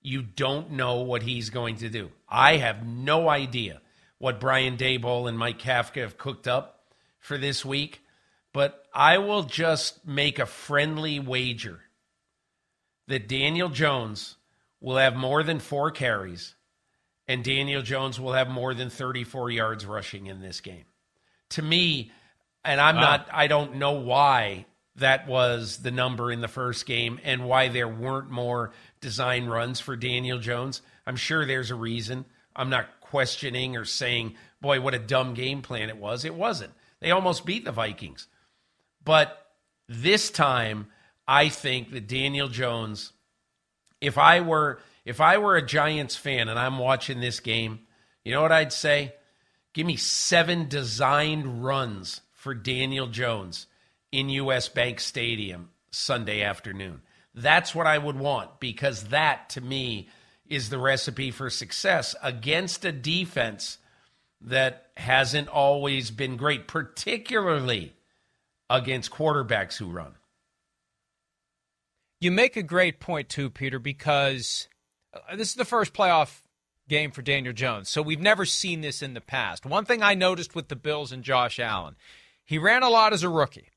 [0.00, 2.10] You don't know what he's going to do.
[2.28, 3.80] I have no idea
[4.18, 8.00] what Brian Daboll and Mike Kafka have cooked up for this week,
[8.52, 11.80] but I will just make a friendly wager
[13.06, 14.36] that Daniel Jones
[14.80, 16.54] will have more than four carries
[17.28, 20.86] and Daniel Jones will have more than 34 yards rushing in this game.
[21.50, 22.10] To me,
[22.68, 23.00] and I'm wow.
[23.00, 27.68] not, I don't know why that was the number in the first game and why
[27.68, 30.82] there weren't more design runs for Daniel Jones.
[31.06, 32.26] I'm sure there's a reason.
[32.54, 36.26] I'm not questioning or saying, boy, what a dumb game plan it was.
[36.26, 36.74] It wasn't.
[37.00, 38.26] They almost beat the Vikings.
[39.02, 39.46] But
[39.88, 40.88] this time,
[41.26, 43.12] I think that Daniel Jones,
[44.02, 47.80] if I were if I were a Giants fan and I'm watching this game,
[48.26, 49.14] you know what I'd say?
[49.72, 53.66] Give me seven designed runs for Daniel Jones
[54.12, 57.02] in US Bank Stadium Sunday afternoon.
[57.34, 60.08] That's what I would want because that to me
[60.46, 63.78] is the recipe for success against a defense
[64.40, 67.92] that hasn't always been great, particularly
[68.70, 70.14] against quarterbacks who run.
[72.20, 74.68] You make a great point, too, Peter, because
[75.12, 76.40] uh, this is the first playoff
[76.88, 77.88] game for Daniel Jones.
[77.88, 79.66] So we've never seen this in the past.
[79.66, 81.96] One thing I noticed with the Bills and Josh Allen,
[82.48, 83.68] he ran a lot as a rookie.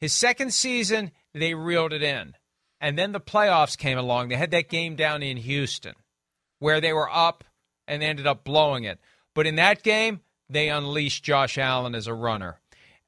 [0.00, 2.34] His second season, they reeled it in.
[2.80, 4.26] And then the playoffs came along.
[4.26, 5.94] They had that game down in Houston
[6.58, 7.44] where they were up
[7.86, 8.98] and they ended up blowing it.
[9.36, 12.58] But in that game, they unleashed Josh Allen as a runner.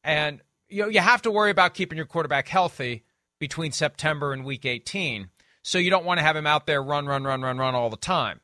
[0.04, 3.02] And you know, you have to worry about keeping your quarterback healthy
[3.40, 5.28] between September and week 18.
[5.62, 7.90] So you don't want to have him out there run, run, run, run, run all
[7.90, 8.42] the time.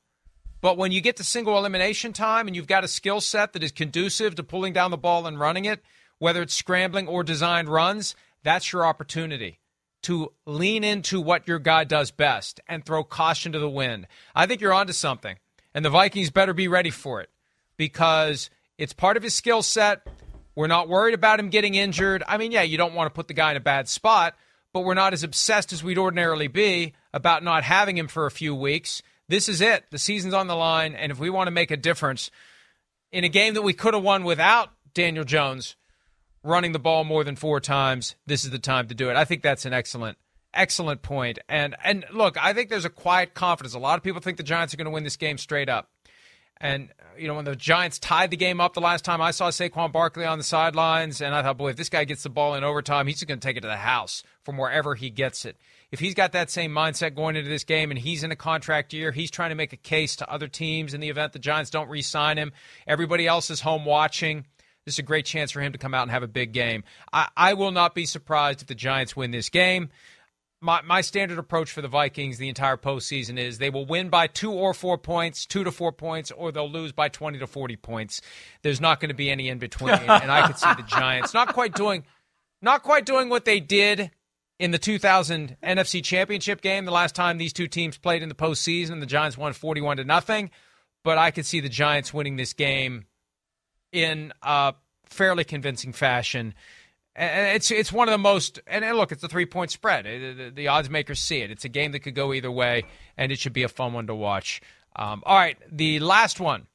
[0.60, 3.62] But when you get to single elimination time and you've got a skill set that
[3.62, 5.80] is conducive to pulling down the ball and running it,
[6.18, 9.58] whether it's scrambling or designed runs, that's your opportunity
[10.02, 14.06] to lean into what your guy does best and throw caution to the wind.
[14.34, 15.36] I think you're onto something.
[15.74, 17.28] And the Vikings better be ready for it
[17.76, 18.48] because
[18.78, 20.06] it's part of his skill set.
[20.54, 22.22] We're not worried about him getting injured.
[22.26, 24.36] I mean, yeah, you don't want to put the guy in a bad spot,
[24.72, 28.30] but we're not as obsessed as we'd ordinarily be about not having him for a
[28.30, 29.02] few weeks.
[29.28, 29.84] This is it.
[29.90, 32.30] The season's on the line, and if we want to make a difference
[33.10, 35.76] in a game that we could have won without Daniel Jones
[36.46, 39.16] running the ball more than four times, this is the time to do it.
[39.16, 40.18] I think that's an excellent
[40.56, 41.38] excellent point.
[41.48, 43.74] And and look, I think there's a quiet confidence.
[43.74, 45.90] A lot of people think the Giants are going to win this game straight up.
[46.58, 46.88] And
[47.18, 49.92] you know, when the Giants tied the game up the last time I saw Saquon
[49.92, 52.64] Barkley on the sidelines, and I thought, boy, if this guy gets the ball in
[52.64, 55.56] overtime, he's going to take it to the house from wherever he gets it.
[55.92, 58.92] If he's got that same mindset going into this game and he's in a contract
[58.92, 61.70] year, he's trying to make a case to other teams in the event the Giants
[61.70, 62.52] don't re sign him.
[62.86, 64.46] Everybody else is home watching.
[64.86, 66.84] This is a great chance for him to come out and have a big game.
[67.12, 69.90] I, I will not be surprised if the Giants win this game.
[70.60, 74.28] my, my standard approach for the Vikings the entire postseason is they will win by
[74.28, 77.76] two or four points, two to four points, or they'll lose by 20 to 40
[77.76, 78.22] points.
[78.62, 79.90] There's not going to be any in between.
[79.94, 82.04] and I could see the Giants not quite doing
[82.62, 84.12] not quite doing what they did
[84.58, 88.34] in the 2000 NFC Championship game, the last time these two teams played in the
[88.34, 89.00] postseason.
[89.00, 90.50] The Giants won 41 to nothing,
[91.04, 93.06] but I could see the Giants winning this game
[93.92, 94.74] in a
[95.06, 96.54] fairly convincing fashion.
[97.14, 100.04] And it's it's one of the most and look, it's a three point spread.
[100.04, 101.50] The, the, odds makers see it.
[101.50, 102.84] It's a game that could go either way,
[103.16, 104.60] and it should be a fun one to watch.
[104.94, 106.66] Um, all right, the last one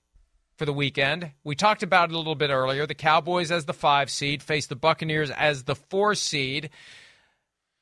[0.57, 1.31] for the weekend.
[1.43, 2.85] We talked about it a little bit earlier.
[2.85, 6.69] The Cowboys as the five seed face the Buccaneers as the four seed.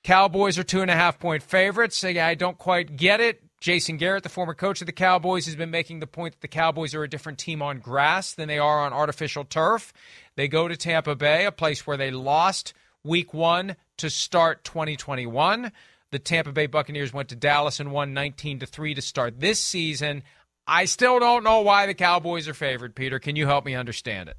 [0.04, 2.04] Cowboys are two and a half point favorites.
[2.04, 3.44] I don't quite get it.
[3.60, 6.48] Jason Garrett, the former coach of the Cowboys, has been making the point that the
[6.48, 9.92] Cowboys are a different team on grass than they are on artificial turf.
[10.36, 15.72] They go to Tampa Bay, a place where they lost week one to start 2021.
[16.12, 19.62] The Tampa Bay Buccaneers went to Dallas and won 19 to 3 to start this
[19.62, 20.24] season.
[20.66, 23.20] I still don't know why the Cowboys are favored, Peter.
[23.20, 24.38] Can you help me understand it?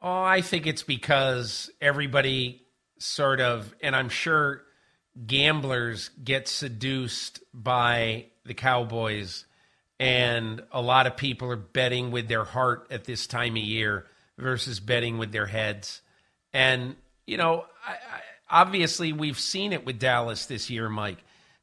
[0.00, 2.62] Oh, I think it's because everybody
[2.98, 4.62] sort of, and I'm sure
[5.26, 9.44] gamblers get seduced by the Cowboys,
[9.98, 14.06] and a lot of people are betting with their heart at this time of year
[14.38, 16.00] versus betting with their heads.
[16.52, 16.96] And,
[17.26, 21.18] you know, I, I, obviously we've seen it with Dallas this year, Mike.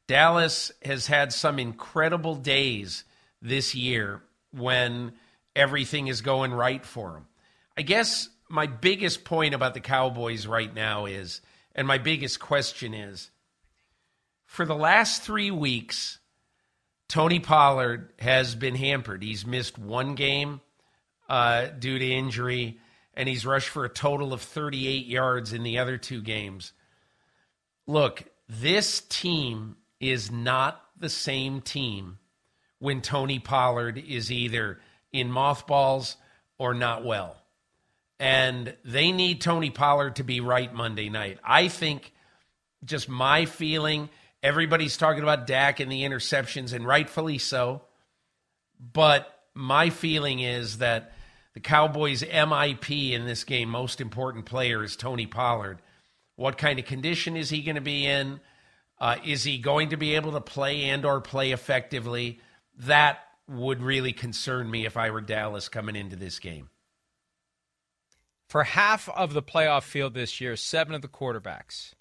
[0.06, 3.04] Dallas has had some incredible days
[3.42, 5.12] this year when
[5.54, 7.26] everything is going right for them.
[7.76, 11.40] I guess my biggest point about the Cowboys right now is,
[11.74, 13.30] and my biggest question is,
[14.48, 16.18] for the last three weeks,
[17.06, 19.22] Tony Pollard has been hampered.
[19.22, 20.62] He's missed one game
[21.28, 22.78] uh, due to injury,
[23.12, 26.72] and he's rushed for a total of 38 yards in the other two games.
[27.86, 32.18] Look, this team is not the same team
[32.78, 34.80] when Tony Pollard is either
[35.12, 36.16] in mothballs
[36.56, 37.36] or not well.
[38.18, 41.38] And they need Tony Pollard to be right Monday night.
[41.44, 42.12] I think,
[42.82, 44.08] just my feeling,
[44.42, 47.82] Everybody's talking about Dak and the interceptions, and rightfully so.
[48.80, 51.12] But my feeling is that
[51.54, 55.82] the Cowboys' MIP in this game, most important player, is Tony Pollard.
[56.36, 58.40] What kind of condition is he going to be in?
[59.00, 62.40] Uh, is he going to be able to play and or play effectively?
[62.76, 63.18] That
[63.48, 66.68] would really concern me if I were Dallas coming into this game.
[68.48, 71.94] For half of the playoff field this year, seven of the quarterbacks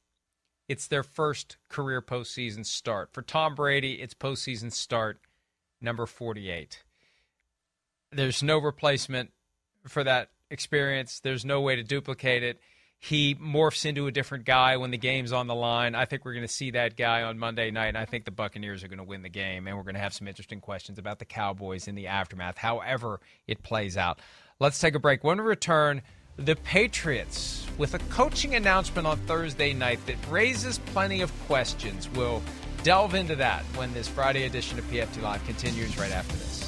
[0.68, 3.09] it's their first career postseason start.
[3.13, 5.20] For Tom Brady, it's postseason start
[5.82, 6.84] number 48.
[8.11, 9.32] There's no replacement
[9.88, 11.20] for that experience.
[11.20, 12.59] There's no way to duplicate it.
[12.99, 15.93] He morphs into a different guy when the game's on the line.
[15.93, 18.32] I think we're going to see that guy on Monday night, and I think the
[18.32, 20.97] Buccaneers are going to win the game, and we're going to have some interesting questions
[20.97, 24.20] about the Cowboys in the aftermath, however it plays out.
[24.59, 25.24] Let's take a break.
[25.24, 26.01] When we return,
[26.38, 32.07] the Patriots with a coaching announcement on Thursday night that raises plenty of questions.
[32.09, 32.43] We'll
[32.83, 36.63] delve into that when this Friday edition of PFT Live continues right after this.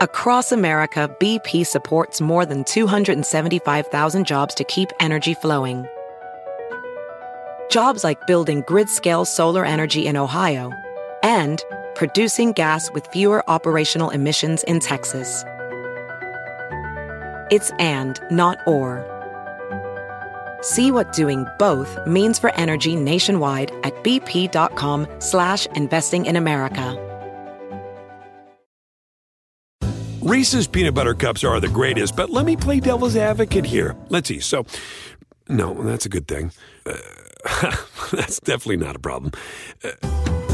[0.00, 5.86] Across America, BP supports more than 275,000 jobs to keep energy flowing.
[7.68, 10.70] Jobs like building grid scale solar energy in Ohio
[11.24, 11.64] and
[11.96, 15.44] producing gas with fewer operational emissions in Texas.
[17.50, 19.04] It's and, not or.
[20.60, 27.02] See what doing both means for energy nationwide at bp.com slash investing in America.
[30.22, 33.94] Reese's peanut butter cups are the greatest, but let me play devil's advocate here.
[34.08, 34.40] Let's see.
[34.40, 34.66] So,
[35.48, 36.50] no, that's a good thing.
[36.84, 36.96] Uh,
[38.12, 39.30] that's definitely not a problem.
[39.84, 40.35] Uh,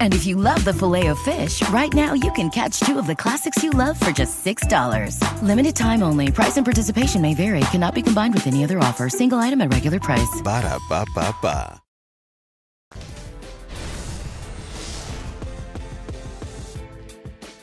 [0.00, 3.06] And if you love the filet of fish, right now you can catch two of
[3.06, 5.42] the classics you love for just $6.
[5.42, 6.32] Limited time only.
[6.32, 7.60] Price and participation may vary.
[7.70, 9.08] Cannot be combined with any other offer.
[9.08, 10.42] Single item at regular price.
[10.42, 11.80] Ba da ba ba ba.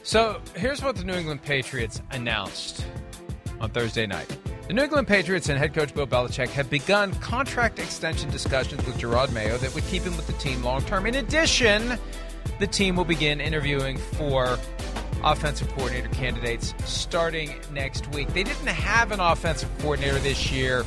[0.03, 2.85] So here's what the New England Patriots announced
[3.59, 4.37] on Thursday night.
[4.67, 8.97] The New England Patriots and head coach Bill Belichick have begun contract extension discussions with
[8.97, 11.07] Jerod Mayo that would keep him with the team long term.
[11.07, 11.97] In addition,
[12.59, 14.57] the team will begin interviewing for
[15.23, 18.27] offensive coordinator candidates starting next week.
[18.33, 20.81] They didn't have an offensive coordinator this year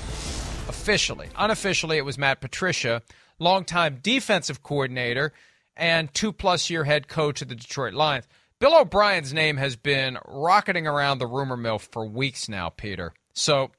[0.69, 1.29] officially.
[1.37, 3.03] Unofficially, it was Matt Patricia,
[3.39, 5.33] longtime defensive coordinator
[5.77, 8.27] and two plus year head coach of the Detroit Lions.
[8.59, 13.15] Bill O'Brien's name has been rocketing around the rumor mill for weeks now, Peter.
[13.33, 13.71] So,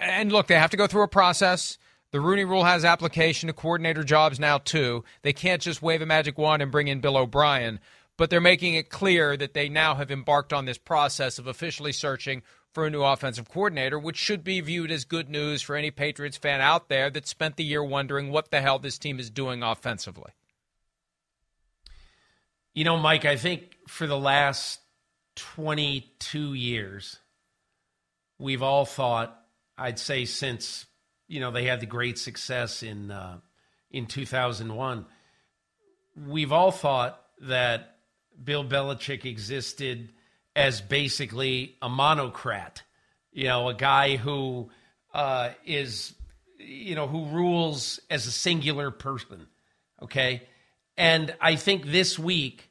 [0.00, 1.78] and look, they have to go through a process.
[2.12, 5.02] The Rooney Rule has application to coordinator jobs now, too.
[5.22, 7.80] They can't just wave a magic wand and bring in Bill O'Brien,
[8.18, 11.92] but they're making it clear that they now have embarked on this process of officially
[11.92, 15.90] searching for a new offensive coordinator, which should be viewed as good news for any
[15.90, 19.30] Patriots fan out there that spent the year wondering what the hell this team is
[19.30, 20.32] doing offensively.
[22.74, 24.80] You know, Mike, I think for the last
[25.36, 27.18] 22 years,
[28.38, 29.38] we've all thought,
[29.76, 30.86] I'd say since,
[31.32, 33.38] you know, they had the great success in uh,
[33.90, 35.06] in 2001,
[36.28, 37.96] we've all thought that
[38.44, 40.12] Bill Belichick existed
[40.54, 42.82] as basically a monocrat,
[43.32, 44.68] you know, a guy who
[45.14, 46.12] uh, is,
[46.58, 49.46] you know, who rules as a singular person,
[50.02, 50.42] okay?
[50.98, 52.68] And I think this week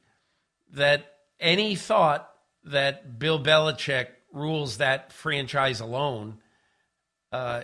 [0.73, 2.29] that any thought
[2.65, 6.37] that Bill Belichick rules that franchise alone,
[7.31, 7.61] uh,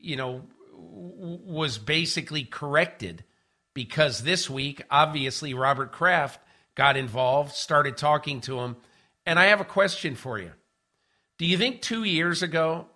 [0.00, 0.42] you know,
[0.72, 3.24] w- was basically corrected
[3.74, 6.40] because this week, obviously, Robert Kraft
[6.74, 8.76] got involved, started talking to him.
[9.26, 10.52] And I have a question for you.
[11.38, 12.86] Do you think two years ago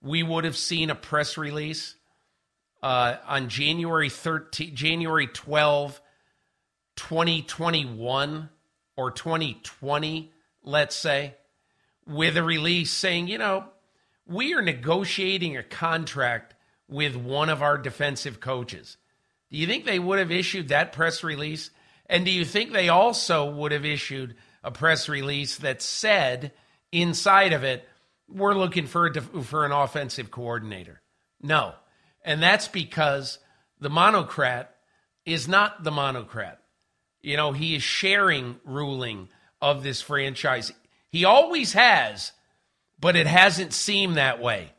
[0.00, 1.94] we would have seen a press release
[2.82, 6.00] uh, on January 13, January 12,
[6.96, 8.48] 2021
[8.96, 10.32] or 2020,
[10.64, 11.34] let's say,
[12.06, 13.64] with a release saying, you know,
[14.32, 16.54] we are negotiating a contract
[16.88, 18.96] with one of our defensive coaches.
[19.50, 21.70] Do you think they would have issued that press release?
[22.06, 26.52] And do you think they also would have issued a press release that said
[26.90, 27.88] inside of it,
[28.28, 31.02] we're looking for a, for an offensive coordinator?
[31.40, 31.74] No.
[32.24, 33.38] And that's because
[33.80, 34.74] the monocrat
[35.26, 36.60] is not the monocrat.
[37.20, 39.28] You know, he is sharing ruling
[39.60, 40.72] of this franchise.
[41.08, 42.32] He always has,
[43.02, 44.72] but it hasn't seemed that way.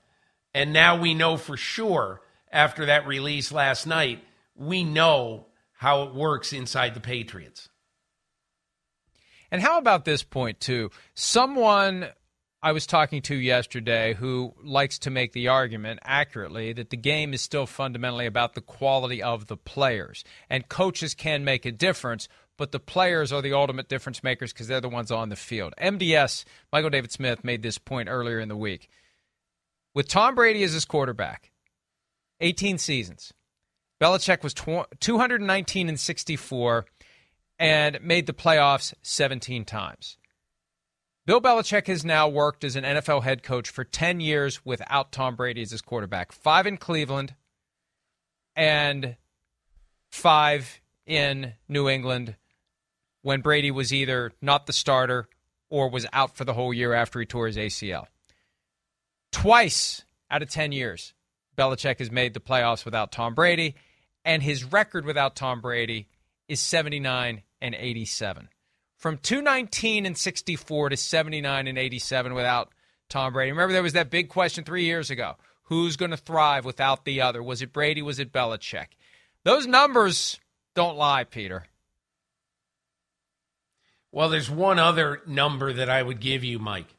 [0.56, 2.22] And now we know for sure
[2.52, 4.24] after that release last night,
[4.56, 7.70] we know how it works inside the Patriots.
[9.52, 10.90] And how about this point, too?
[11.14, 12.08] Someone
[12.62, 17.34] I was talking to yesterday who likes to make the argument accurately that the game
[17.34, 20.24] is still fundamentally about the quality of the players.
[20.50, 24.68] And coaches can make a difference, but the players are the ultimate difference makers because
[24.68, 25.74] they're the ones on the field.
[25.82, 28.90] MDS, Michael David Smith, made this point earlier in the week.
[29.94, 31.52] With Tom Brady as his quarterback,
[32.42, 33.34] 18 seasons,
[34.02, 36.86] Belichick was 219 and 64
[37.60, 40.18] and made the playoffs 17 times.
[41.26, 45.36] Bill Belichick has now worked as an NFL head coach for 10 years without Tom
[45.36, 46.34] Brady as his quarterback.
[46.34, 47.36] Five in Cleveland
[48.56, 49.16] and
[50.12, 52.36] five in New England
[53.24, 55.28] when Brady was either not the starter
[55.70, 58.06] or was out for the whole year after he tore his ACL.
[59.32, 61.14] Twice out of 10 years,
[61.58, 63.76] Belichick has made the playoffs without Tom Brady,
[64.24, 66.08] and his record without Tom Brady
[66.48, 68.50] is 79 and 87.
[68.98, 72.72] From 219 and 64 to 79 and 87 without
[73.10, 73.52] Tom Brady.
[73.52, 77.22] Remember, there was that big question three years ago who's going to thrive without the
[77.22, 77.42] other?
[77.42, 78.02] Was it Brady?
[78.02, 78.88] Was it Belichick?
[79.44, 80.40] Those numbers
[80.76, 81.66] don't lie, Peter.
[84.14, 86.96] Well, there's one other number that I would give you, Mike.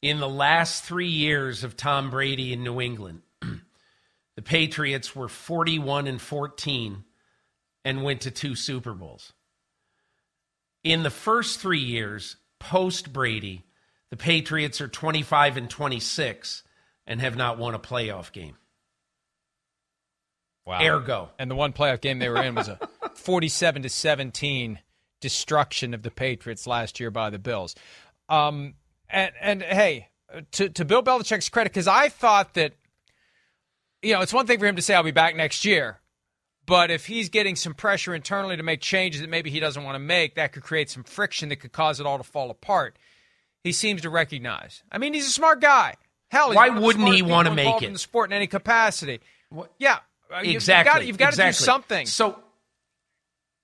[0.00, 3.22] In the last three years of Tom Brady in New England,
[4.36, 7.02] the Patriots were 41 and 14
[7.84, 9.32] and went to two Super Bowls.
[10.84, 13.64] In the first three years post Brady,
[14.10, 16.62] the Patriots are 25 and 26
[17.08, 18.56] and have not won a playoff game.
[20.64, 20.80] Wow.
[20.80, 21.30] Ergo.
[21.40, 22.78] And the one playoff game they were in was a
[23.14, 24.78] 47 to 17
[25.22, 27.74] destruction of the Patriots last year by the Bills.
[28.28, 28.74] Um,
[29.08, 30.08] and and hey,
[30.52, 32.74] to to Bill Belichick's credit, because I thought that
[34.02, 36.00] you know it's one thing for him to say I'll be back next year,
[36.66, 39.94] but if he's getting some pressure internally to make changes that maybe he doesn't want
[39.94, 42.98] to make, that could create some friction that could cause it all to fall apart.
[43.64, 44.82] He seems to recognize.
[44.90, 45.94] I mean, he's a smart guy.
[46.30, 49.20] Hell, why wouldn't he want to make it in the sport in any capacity?
[49.50, 49.70] What?
[49.78, 49.98] Yeah,
[50.30, 50.52] exactly.
[50.52, 51.52] You've got, you've got exactly.
[51.52, 52.06] to do something.
[52.06, 52.38] So,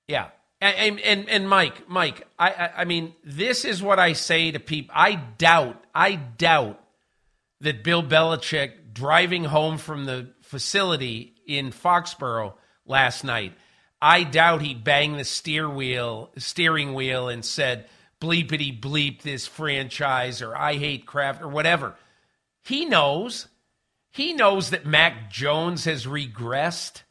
[0.07, 0.29] yeah,
[0.61, 4.61] and and, and Mike, Mike, I, I I mean, this is what I say to
[4.61, 4.95] people.
[4.97, 6.81] I doubt, I doubt
[7.61, 12.55] that Bill Belichick driving home from the facility in Foxborough
[12.87, 13.55] last night,
[14.01, 17.89] I doubt he banged the steer wheel, steering wheel and said,
[18.21, 21.95] bleepity bleep this franchise or I hate Kraft or whatever.
[22.65, 23.49] He knows.
[24.11, 27.03] He knows that Mac Jones has regressed.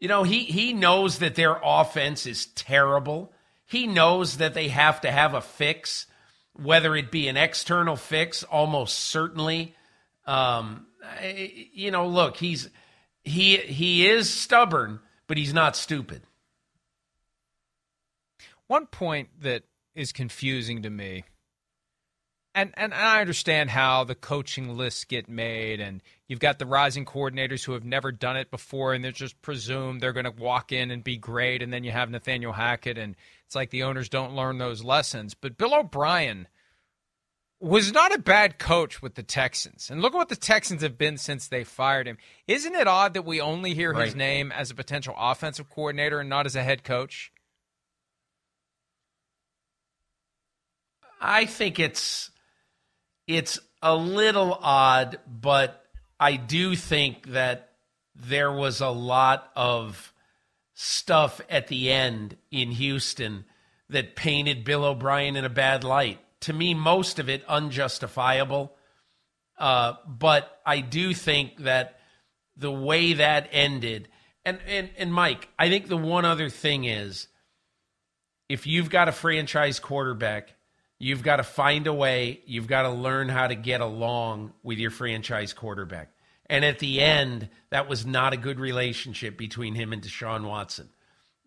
[0.00, 3.32] You know, he, he knows that their offense is terrible.
[3.64, 6.06] He knows that they have to have a fix,
[6.52, 9.74] whether it be an external fix, almost certainly.
[10.26, 10.86] Um,
[11.72, 12.68] you know, look, he's
[13.22, 16.22] he he is stubborn, but he's not stupid.
[18.66, 19.64] One point that
[19.94, 21.24] is confusing to me
[22.54, 27.04] and and I understand how the coaching lists get made, and you've got the rising
[27.04, 30.72] coordinators who have never done it before, and they're just presumed they're going to walk
[30.72, 33.14] in and be great, and then you have Nathaniel Hackett, and
[33.46, 35.34] it's like the owners don't learn those lessons.
[35.34, 36.48] But Bill O'Brien
[37.60, 40.98] was not a bad coach with the Texans, and look at what the Texans have
[40.98, 42.18] been since they fired him.
[42.46, 44.06] Isn't it odd that we only hear right.
[44.06, 47.32] his name as a potential offensive coordinator and not as a head coach?
[51.20, 52.30] I think it's
[53.26, 55.83] it's a little odd, but
[56.18, 57.70] I do think that
[58.14, 60.12] there was a lot of
[60.74, 63.44] stuff at the end in Houston
[63.88, 66.18] that painted Bill O'Brien in a bad light.
[66.40, 68.74] To me, most of it unjustifiable.
[69.58, 72.00] Uh, but I do think that
[72.56, 74.08] the way that ended,
[74.44, 77.28] and, and, and Mike, I think the one other thing is
[78.48, 80.54] if you've got a franchise quarterback
[80.98, 82.40] You've got to find a way.
[82.46, 86.10] You've got to learn how to get along with your franchise quarterback.
[86.46, 90.88] And at the end, that was not a good relationship between him and Deshaun Watson.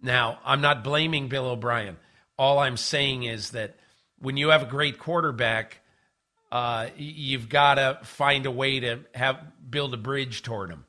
[0.02, 1.98] Now, I'm not blaming Bill O'Brien.
[2.38, 3.78] All I'm saying is that
[4.20, 5.80] when you have a great quarterback,
[6.52, 9.39] uh, you've got to find a way to have
[9.70, 10.86] build a bridge toward him.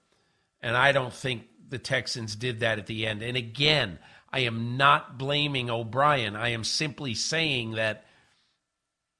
[0.63, 3.23] And I don't think the Texans did that at the end.
[3.23, 3.99] And again,
[4.33, 6.37] I am not blaming O'Brien.
[6.37, 8.05] I am simply saying that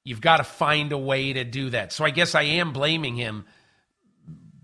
[0.09, 1.93] You've got to find a way to do that.
[1.93, 3.45] So I guess I am blaming him,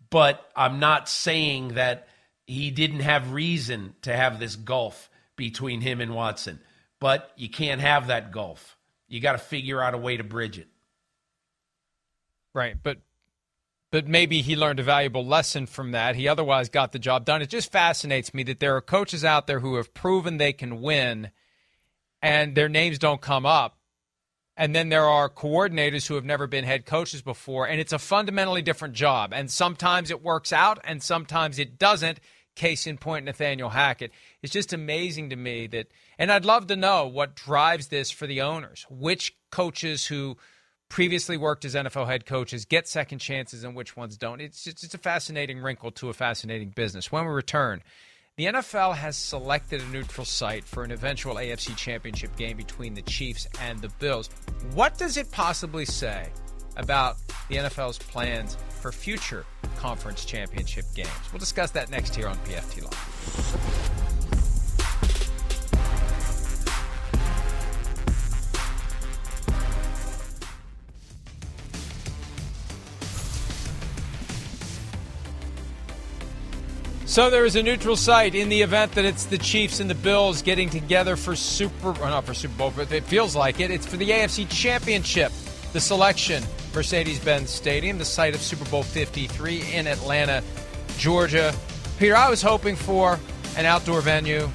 [0.10, 2.08] but I'm not saying that
[2.48, 6.62] he didn't have reason to have this gulf between him and Watson.
[7.00, 8.76] But you can't have that gulf.
[9.08, 10.68] You got to figure out a way to bridge it.
[12.56, 12.98] Right, but
[13.92, 16.16] but maybe he learned a valuable lesson from that.
[16.16, 17.44] He otherwise got the job done.
[17.44, 20.82] It just fascinates me that there are coaches out there who have proven they can
[20.82, 21.30] win
[22.20, 23.75] and their names don't come up
[24.58, 28.00] and then there are coordinators who have never been head coaches before, and it's a
[28.00, 29.34] fundamentally different job.
[29.34, 32.20] And sometimes it works out, and sometimes it doesn't.
[32.56, 34.12] Case in point, Nathaniel Hackett.
[34.42, 35.88] It's just amazing to me that,
[36.18, 38.86] and I'd love to know what drives this for the owners.
[38.90, 40.38] Which coaches who
[40.90, 44.40] previously worked as NFL head coaches get second chances and which ones don't.
[44.40, 47.12] It's just, it's a fascinating wrinkle to a fascinating business.
[47.12, 47.82] When we return,
[48.38, 53.02] the NFL has selected a neutral site for an eventual AFC championship game between the
[53.04, 54.30] Chiefs and the Bills.
[54.74, 56.30] What does it possibly say
[56.76, 57.16] about
[57.48, 59.46] the NFL's plans for future
[59.78, 61.10] conference championship games?
[61.32, 63.95] We'll discuss that next here on PFT Live.
[77.16, 79.96] So there is a neutral site in the event that it's the Chiefs and the
[79.96, 83.72] Bills getting together for Super, or not for Super Bowl, but it feels like it.
[83.72, 85.32] It's for the AFC Championship.
[85.72, 86.44] The selection,
[86.74, 90.44] Mercedes-Benz Stadium, the site of Super Bowl 53 in Atlanta,
[90.98, 91.56] Georgia.
[92.00, 93.18] Peter, I was hoping for
[93.56, 94.50] an outdoor venue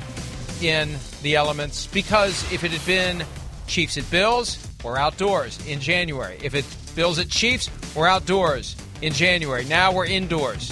[0.61, 3.27] in the elements because if it had been
[3.69, 6.39] Chiefs at Bills, we're outdoors in January.
[6.43, 9.65] If it's Bills at Chiefs, we're outdoors in January.
[9.65, 10.71] Now we're indoors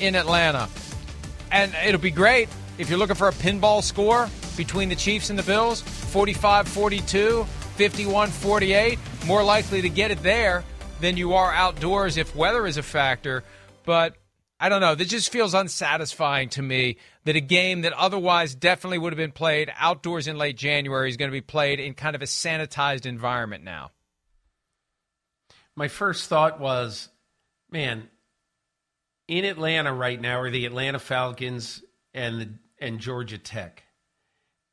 [0.00, 0.68] in Atlanta.
[1.52, 2.48] And it'll be great
[2.78, 7.44] if you're looking for a pinball score between the Chiefs and the Bills 45 42,
[7.44, 8.98] 51 48.
[9.26, 10.64] More likely to get it there
[11.00, 13.44] than you are outdoors if weather is a factor.
[13.84, 14.16] But
[14.58, 14.94] I don't know.
[14.94, 19.32] That just feels unsatisfying to me that a game that otherwise definitely would have been
[19.32, 23.04] played outdoors in late January is going to be played in kind of a sanitized
[23.04, 23.90] environment now.
[25.76, 27.08] My first thought was,
[27.70, 28.08] man,
[29.28, 31.82] in Atlanta right now are the Atlanta Falcons
[32.14, 32.48] and the,
[32.78, 33.84] and Georgia Tech.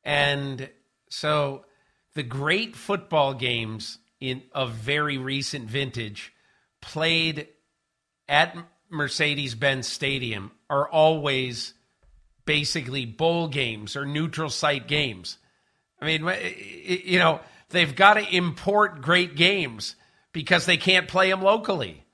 [0.04, 0.68] And
[1.08, 1.64] so
[2.14, 6.32] the great football games in of very recent vintage
[6.82, 7.48] played
[8.28, 8.56] at
[8.90, 11.74] Mercedes-Benz Stadium are always
[12.44, 15.38] basically bowl games or neutral site games.
[16.00, 16.30] I mean,
[17.04, 17.40] you know,
[17.70, 19.94] they've got to import great games
[20.32, 22.04] because they can't play them locally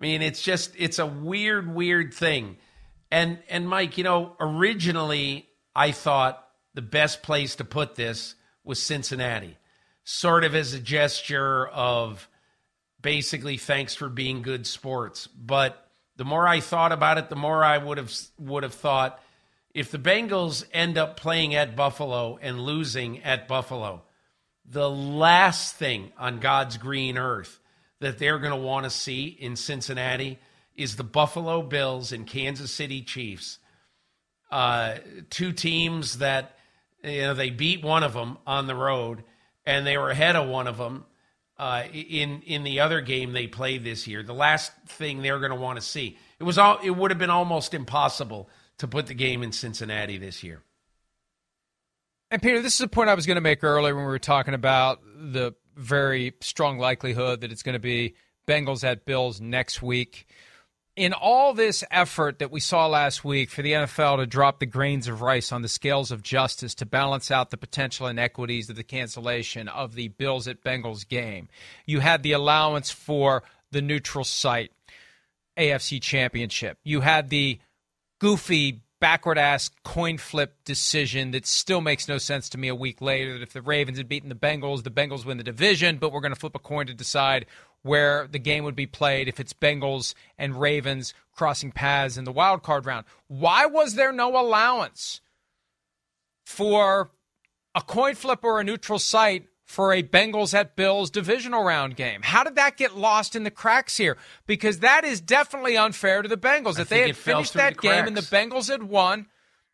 [0.00, 2.56] I mean, it's just it's a weird, weird thing.
[3.10, 8.34] And and Mike, you know, originally I thought the best place to put this
[8.64, 9.56] was Cincinnati,
[10.04, 12.28] sort of as a gesture of
[13.00, 15.26] basically thanks for being good sports.
[15.26, 15.86] But
[16.16, 19.20] the more I thought about it, the more I would have would have thought
[19.72, 24.02] if the Bengals end up playing at Buffalo and losing at Buffalo,
[24.64, 27.59] the last thing on God's green earth
[28.00, 30.38] that they're going to want to see in Cincinnati
[30.76, 33.58] is the Buffalo Bills and Kansas City Chiefs.
[34.50, 34.96] Uh,
[35.28, 36.56] two teams that
[37.04, 39.22] you know they beat one of them on the road,
[39.64, 41.04] and they were ahead of one of them
[41.58, 44.22] uh, in in the other game they played this year.
[44.22, 47.18] The last thing they're going to want to see it was all it would have
[47.18, 48.48] been almost impossible
[48.78, 50.62] to put the game in Cincinnati this year.
[52.30, 54.18] And Peter, this is a point I was going to make earlier when we were
[54.18, 58.14] talking about the very strong likelihood that it's going to be
[58.46, 60.26] Bengals at Bills next week.
[60.96, 64.66] In all this effort that we saw last week for the NFL to drop the
[64.66, 68.76] grains of rice on the scales of justice to balance out the potential inequities of
[68.76, 71.48] the cancellation of the Bills at Bengals game,
[71.86, 74.72] you had the allowance for the neutral site
[75.56, 76.78] AFC championship.
[76.84, 77.60] You had the
[78.20, 83.00] goofy backward ass coin flip decision that still makes no sense to me a week
[83.00, 86.12] later that if the Ravens had beaten the Bengals, the Bengals win the division, but
[86.12, 87.46] we're going to flip a coin to decide
[87.82, 92.32] where the game would be played if it's Bengals and Ravens crossing paths in the
[92.32, 93.06] wild card round.
[93.26, 95.20] Why was there no allowance
[96.44, 97.10] for
[97.74, 102.22] a coin flip or a neutral site for a Bengals at Bills divisional round game.
[102.22, 104.16] How did that get lost in the cracks here?
[104.44, 106.76] Because that is definitely unfair to the Bengals.
[106.76, 109.28] I if they had finished that game and the Bengals had won,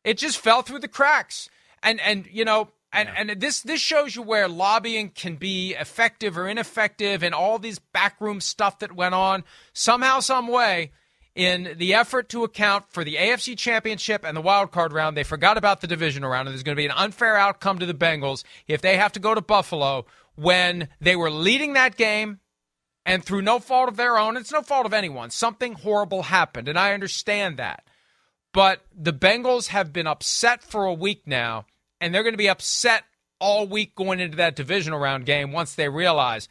[0.05, 1.49] it just fell through the cracks.
[1.83, 3.15] And and you know, and yeah.
[3.17, 7.79] and this this shows you where lobbying can be effective or ineffective and all these
[7.79, 10.93] backroom stuff that went on somehow some way
[11.37, 15.23] in the effort to account for the AFC Championship and the wild card round, they
[15.23, 17.95] forgot about the divisional round, and there's going to be an unfair outcome to the
[17.95, 22.41] Bengals if they have to go to Buffalo when they were leading that game
[23.05, 25.31] and through no fault of their own, it's no fault of anyone.
[25.31, 27.85] Something horrible happened, and I understand that.
[28.53, 31.67] But the Bengals have been upset for a week now,
[32.01, 33.05] and they're going to be upset
[33.39, 36.49] all week going into that divisional round game once they realize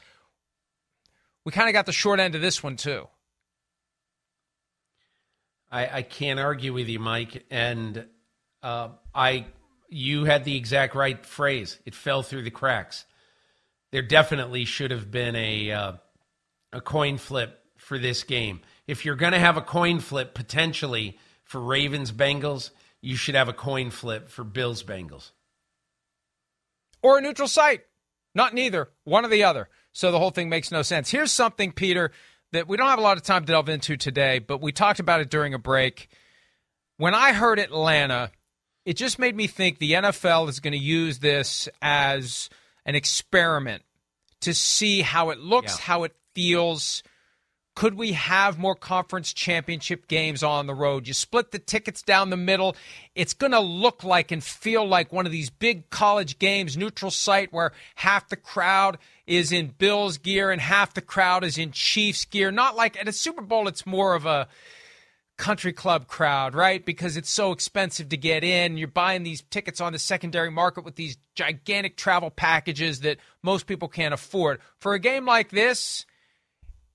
[1.43, 3.07] we kind of got the short end of this one, too.
[5.75, 7.45] I, I can't argue with you, Mike.
[7.51, 8.05] And
[8.63, 9.47] uh, I,
[9.89, 11.77] you had the exact right phrase.
[11.85, 13.05] It fell through the cracks.
[13.91, 15.91] There definitely should have been a uh,
[16.71, 18.61] a coin flip for this game.
[18.87, 22.71] If you're going to have a coin flip potentially for Ravens Bengals,
[23.01, 25.31] you should have a coin flip for Bills Bengals.
[27.01, 27.81] Or a neutral site.
[28.33, 29.69] Not neither, one or the other.
[29.93, 31.09] So the whole thing makes no sense.
[31.09, 32.11] Here's something, Peter,
[32.51, 34.99] that we don't have a lot of time to delve into today, but we talked
[34.99, 36.09] about it during a break.
[36.97, 38.31] When I heard Atlanta,
[38.85, 42.49] it just made me think the NFL is going to use this as
[42.85, 43.83] an experiment
[44.41, 45.85] to see how it looks, yeah.
[45.85, 47.03] how it feels.
[47.75, 51.07] Could we have more conference championship games on the road?
[51.07, 52.73] You split the tickets down the middle.
[53.15, 57.11] It's going to look like and feel like one of these big college games, neutral
[57.11, 58.97] site where half the crowd
[59.27, 62.49] is in Bills gear and half the crowd is in Chiefs gear.
[62.49, 64.47] Not like at a Super Bowl, it's more of a
[65.37, 66.85] country club crowd, right?
[66.85, 68.77] Because it's so expensive to get in.
[68.77, 73.67] You're buying these tickets on the secondary market with these gigantic travel packages that most
[73.67, 74.61] people can't afford.
[74.79, 76.05] For a game like this,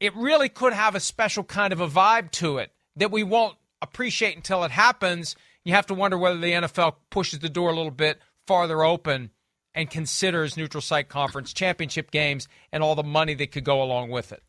[0.01, 3.57] it really could have a special kind of a vibe to it that we won't
[3.82, 5.36] appreciate until it happens.
[5.62, 9.30] You have to wonder whether the NFL pushes the door a little bit farther open
[9.74, 14.11] and considers neutral site conference championship games and all the money that could go along
[14.11, 14.42] with it.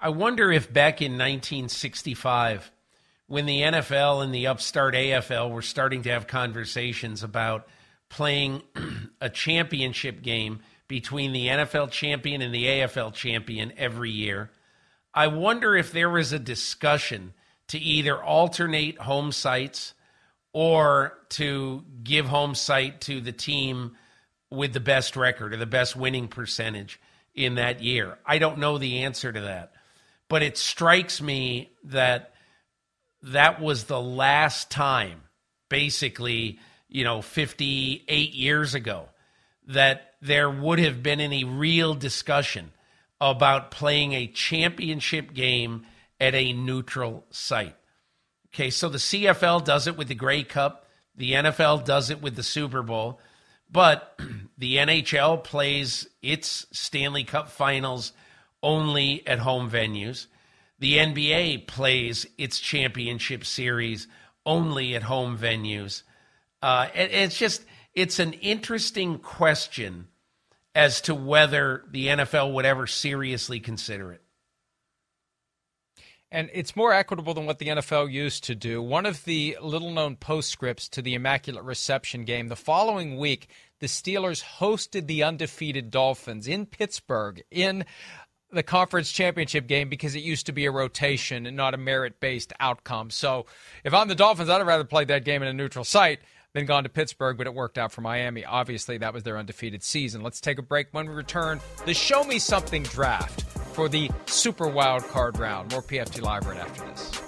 [0.00, 2.70] I wonder if back in 1965,
[3.26, 7.66] when the NFL and the upstart AFL were starting to have conversations about
[8.08, 8.62] playing
[9.20, 14.50] a championship game between the NFL champion and the AFL champion every year,
[15.12, 17.34] I wonder if there was a discussion
[17.68, 19.94] to either alternate home sites
[20.52, 23.96] or to give home site to the team
[24.50, 27.00] with the best record or the best winning percentage
[27.34, 28.18] in that year.
[28.24, 29.72] I don't know the answer to that.
[30.28, 32.32] But it strikes me that
[33.22, 35.22] that was the last time,
[35.68, 36.58] basically,
[36.88, 39.08] you know, 58 years ago,
[39.68, 42.72] that there would have been any real discussion
[43.20, 45.84] about playing a championship game
[46.18, 47.76] at a neutral site.
[48.48, 52.36] Okay, so the CFL does it with the Grey Cup, the NFL does it with
[52.36, 53.20] the Super Bowl,
[53.70, 54.18] but
[54.58, 58.12] the NHL plays its Stanley Cup finals
[58.62, 60.26] only at home venues.
[60.78, 64.08] The NBA plays its championship series
[64.46, 66.02] only at home venues.
[66.62, 67.62] Uh, it's just,
[67.94, 70.08] it's an interesting question
[70.74, 74.20] as to whether the NFL would ever seriously consider it.
[76.34, 78.82] And it's more equitable than what the NFL used to do.
[78.82, 83.46] One of the little known postscripts to the Immaculate Reception game the following week,
[83.78, 87.84] the Steelers hosted the undefeated Dolphins in Pittsburgh in
[88.50, 92.18] the conference championship game because it used to be a rotation and not a merit
[92.18, 93.10] based outcome.
[93.10, 93.46] So
[93.84, 96.20] if I'm the Dolphins, I'd rather play that game in a neutral site
[96.54, 98.44] than gone to Pittsburgh, but it worked out for Miami.
[98.44, 100.22] Obviously, that was their undefeated season.
[100.22, 100.86] Let's take a break.
[100.92, 103.42] When we return, the Show Me Something draft
[103.74, 105.72] for the Super Wild Card round.
[105.72, 107.20] More PFT Live right after this.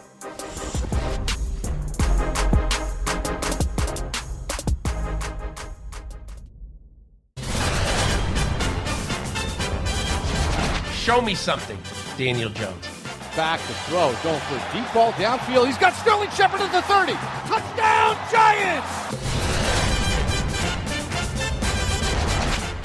[10.95, 11.79] Show me something,
[12.16, 12.95] Daniel Jones.
[13.37, 15.66] Back to throw, going for a deep ball downfield.
[15.66, 17.12] He's got Sterling Shepard at the 30.
[17.47, 18.93] Touchdown, Giants!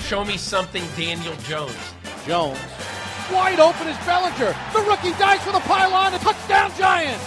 [0.05, 1.93] Show me something, Daniel Jones.
[2.27, 2.59] Jones
[3.31, 4.55] wide open is Bellinger.
[4.73, 6.13] The rookie dives for the pylon.
[6.13, 7.23] A touchdown, Giants.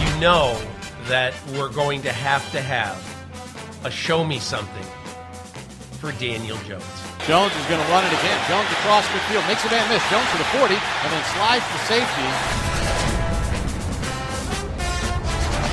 [0.00, 0.58] You know
[1.08, 2.96] that we're going to have to have
[3.84, 4.86] a show me something
[6.00, 7.05] for Daniel Jones.
[7.26, 8.38] Jones is going to run it again.
[8.48, 10.02] Jones across midfield, makes a man miss.
[10.10, 12.28] Jones to the 40, and then slides to safety.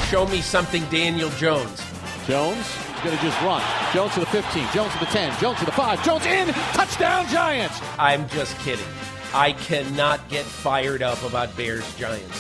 [0.10, 1.80] Show me something, Daniel Jones.
[2.26, 3.62] Jones is going to just run.
[3.94, 7.28] Jones to the 15, Jones to the 10, Jones to the 5, Jones in, touchdown
[7.28, 7.80] Giants.
[8.00, 8.88] I'm just kidding.
[9.36, 12.40] I cannot get fired up about Bears Giants.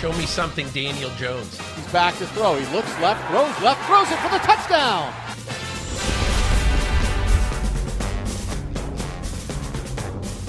[0.00, 1.60] Show me something, Daniel Jones.
[1.76, 2.54] He's back to throw.
[2.54, 5.12] He looks left, throws left, throws it for the touchdown.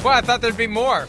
[0.04, 1.08] Well, I thought there'd be more.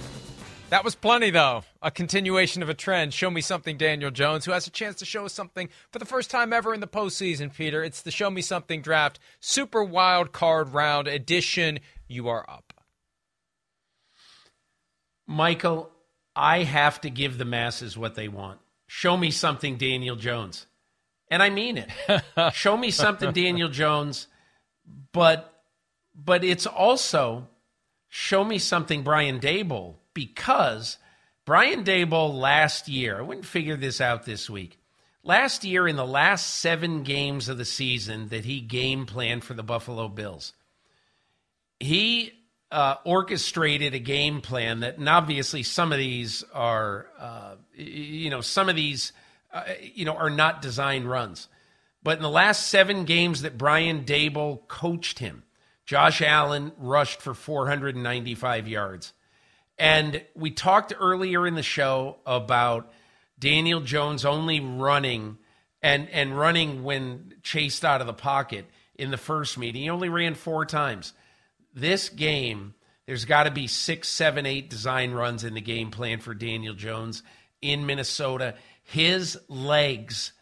[0.68, 1.64] That was plenty, though.
[1.82, 3.12] A continuation of a trend.
[3.12, 6.04] Show me something, Daniel Jones, who has a chance to show us something for the
[6.04, 7.82] first time ever in the postseason, Peter.
[7.82, 11.80] It's the Show Me Something draft, Super Wild Card Round edition.
[12.06, 12.72] You are up.
[15.26, 15.90] Michael,
[16.36, 18.60] I have to give the masses what they want.
[18.86, 20.66] Show me something, Daniel Jones.
[21.32, 22.52] And I mean it.
[22.52, 24.26] show me something, Daniel Jones,
[25.12, 25.62] but
[26.14, 27.48] but it's also
[28.10, 30.98] show me something, Brian Daboll because
[31.46, 34.78] Brian Daboll last year, I wouldn't figure this out this week.
[35.24, 39.54] Last year, in the last seven games of the season that he game planned for
[39.54, 40.52] the Buffalo Bills,
[41.80, 42.34] he
[42.70, 48.42] uh, orchestrated a game plan that, and obviously some of these are, uh, you know,
[48.42, 49.14] some of these,
[49.52, 51.48] uh, you know, are not design runs.
[52.02, 55.44] But in the last seven games that Brian Daboll coached him,
[55.84, 59.12] Josh Allen rushed for 495 yards.
[59.78, 62.92] And we talked earlier in the show about
[63.38, 65.38] Daniel Jones only running
[65.82, 69.82] and and running when chased out of the pocket in the first meeting.
[69.82, 71.12] He only ran four times.
[71.74, 72.74] This game,
[73.06, 76.74] there's got to be six, seven, eight design runs in the game plan for Daniel
[76.74, 77.22] Jones
[77.60, 78.54] in Minnesota.
[78.82, 80.32] His legs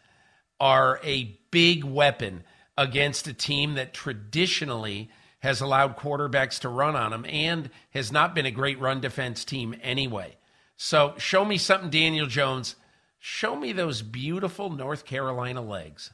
[0.59, 2.43] are a big weapon
[2.77, 8.35] against a team that traditionally has allowed quarterbacks to run on him and has not
[8.35, 10.37] been a great run defense team anyway.
[10.77, 12.75] So show me something, Daniel Jones.
[13.19, 16.11] Show me those beautiful North Carolina legs.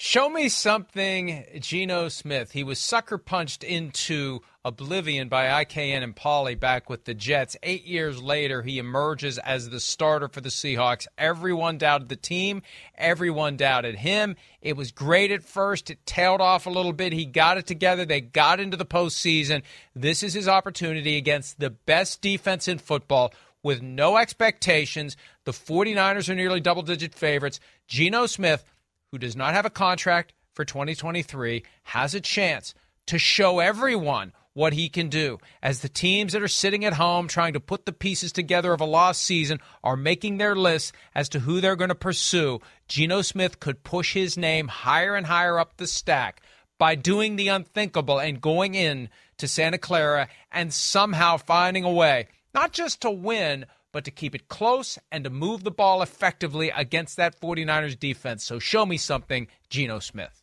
[0.00, 2.52] Show me something, Geno Smith.
[2.52, 7.56] He was sucker punched into oblivion by IK Enemkpali back with the Jets.
[7.64, 11.08] Eight years later, he emerges as the starter for the Seahawks.
[11.18, 12.62] Everyone doubted the team,
[12.96, 14.36] everyone doubted him.
[14.62, 17.12] It was great at first, it tailed off a little bit.
[17.12, 19.62] He got it together, they got into the postseason.
[19.96, 23.34] This is his opportunity against the best defense in football
[23.64, 25.16] with no expectations.
[25.42, 27.58] The 49ers are nearly double digit favorites.
[27.88, 28.64] Geno Smith
[29.12, 32.74] who does not have a contract for 2023 has a chance
[33.06, 37.28] to show everyone what he can do as the teams that are sitting at home
[37.28, 41.28] trying to put the pieces together of a lost season are making their lists as
[41.28, 42.58] to who they're going to pursue.
[42.88, 46.42] Geno Smith could push his name higher and higher up the stack
[46.76, 52.26] by doing the unthinkable and going in to Santa Clara and somehow finding a way
[52.52, 56.70] not just to win but to keep it close and to move the ball effectively
[56.70, 58.44] against that 49ers defense.
[58.44, 60.42] So show me something, Geno Smith.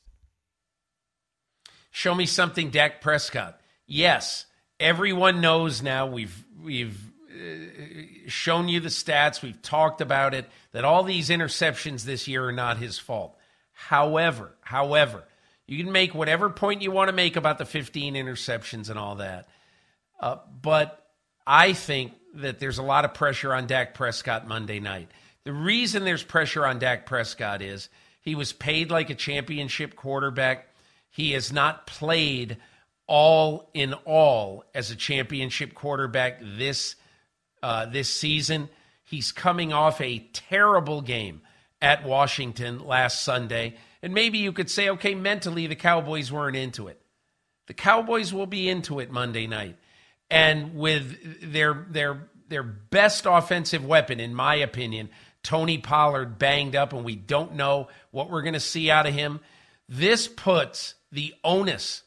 [1.92, 3.60] Show me something, Dak Prescott.
[3.88, 4.46] Yes,
[4.80, 10.86] everyone knows now we've we've uh, shown you the stats, we've talked about it that
[10.86, 13.38] all these interceptions this year are not his fault.
[13.72, 15.24] However, however,
[15.68, 19.16] you can make whatever point you want to make about the 15 interceptions and all
[19.16, 19.48] that.
[20.20, 21.06] Uh, but
[21.46, 25.10] I think that there's a lot of pressure on Dak Prescott Monday night.
[25.44, 27.90] The reason there's pressure on Dak Prescott is
[28.22, 30.68] he was paid like a championship quarterback.
[31.12, 32.58] He has not played
[33.08, 36.96] all in all as a championship quarterback this
[37.62, 38.70] uh, this season.
[39.04, 41.42] He's coming off a terrible game
[41.82, 43.76] at Washington last Sunday.
[44.02, 47.00] And maybe you could say, okay, mentally, the Cowboys weren't into it.
[47.68, 49.78] The Cowboys will be into it Monday night.
[50.30, 55.10] And with their, their, their best offensive weapon, in my opinion,
[55.44, 59.14] Tony Pollard banged up, and we don't know what we're going to see out of
[59.14, 59.40] him.
[59.88, 62.02] This puts the onus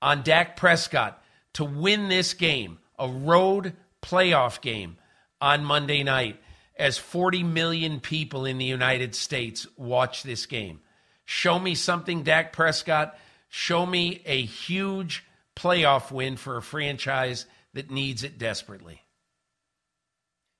[0.00, 1.22] on Dak Prescott
[1.54, 4.96] to win this game, a road playoff game
[5.40, 6.40] on Monday night,
[6.78, 10.80] as 40 million people in the United States watch this game.
[11.26, 13.16] Show me something, Dak Prescott.
[13.50, 15.24] Show me a huge
[15.60, 19.02] playoff win for a franchise that needs it desperately.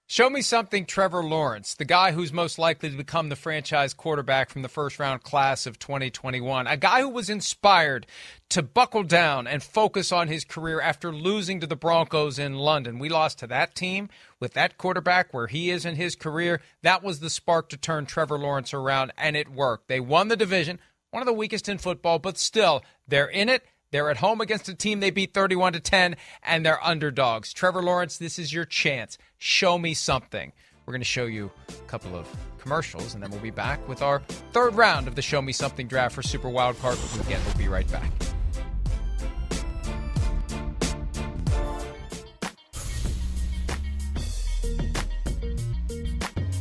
[0.07, 4.51] Show me something, Trevor Lawrence, the guy who's most likely to become the franchise quarterback
[4.51, 6.67] from the first round class of 2021.
[6.67, 8.09] A guy who was inspired
[8.49, 12.99] to buckle down and focus on his career after losing to the Broncos in London.
[12.99, 14.09] We lost to that team
[14.41, 16.61] with that quarterback where he is in his career.
[16.83, 19.87] That was the spark to turn Trevor Lawrence around, and it worked.
[19.87, 20.81] They won the division,
[21.13, 23.65] one of the weakest in football, but still, they're in it.
[23.91, 27.53] They're at home against a team they beat 31 to 10 and they're underdogs.
[27.53, 29.19] Trevor Lawrence, this is your chance.
[29.39, 30.53] Show me something.
[30.87, 32.29] We're going to show you a couple of
[32.59, 34.21] commercials and then we'll be back with our
[34.53, 37.27] third round of the Show Me Something draft for Super Wildcard.
[37.27, 38.11] Again, we'll be right back.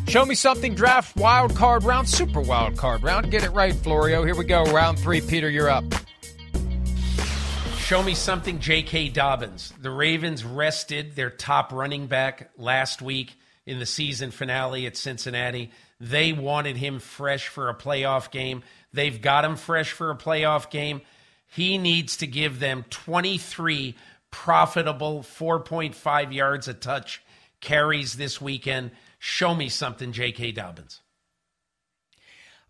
[0.07, 3.29] Show me something draft wild card round, super wild card round.
[3.29, 4.23] Get it right, Florio.
[4.25, 4.63] Here we go.
[4.63, 5.21] Round three.
[5.21, 5.83] Peter, you're up.
[7.89, 9.09] Show me something, J.K.
[9.09, 9.73] Dobbins.
[9.81, 13.33] The Ravens rested their top running back last week
[13.65, 15.71] in the season finale at Cincinnati.
[15.99, 18.61] They wanted him fresh for a playoff game.
[18.93, 21.01] They've got him fresh for a playoff game.
[21.47, 23.95] He needs to give them 23
[24.29, 27.23] profitable 4.5 yards a touch
[27.59, 28.91] carries this weekend.
[29.17, 30.51] Show me something, J.K.
[30.51, 31.01] Dobbins.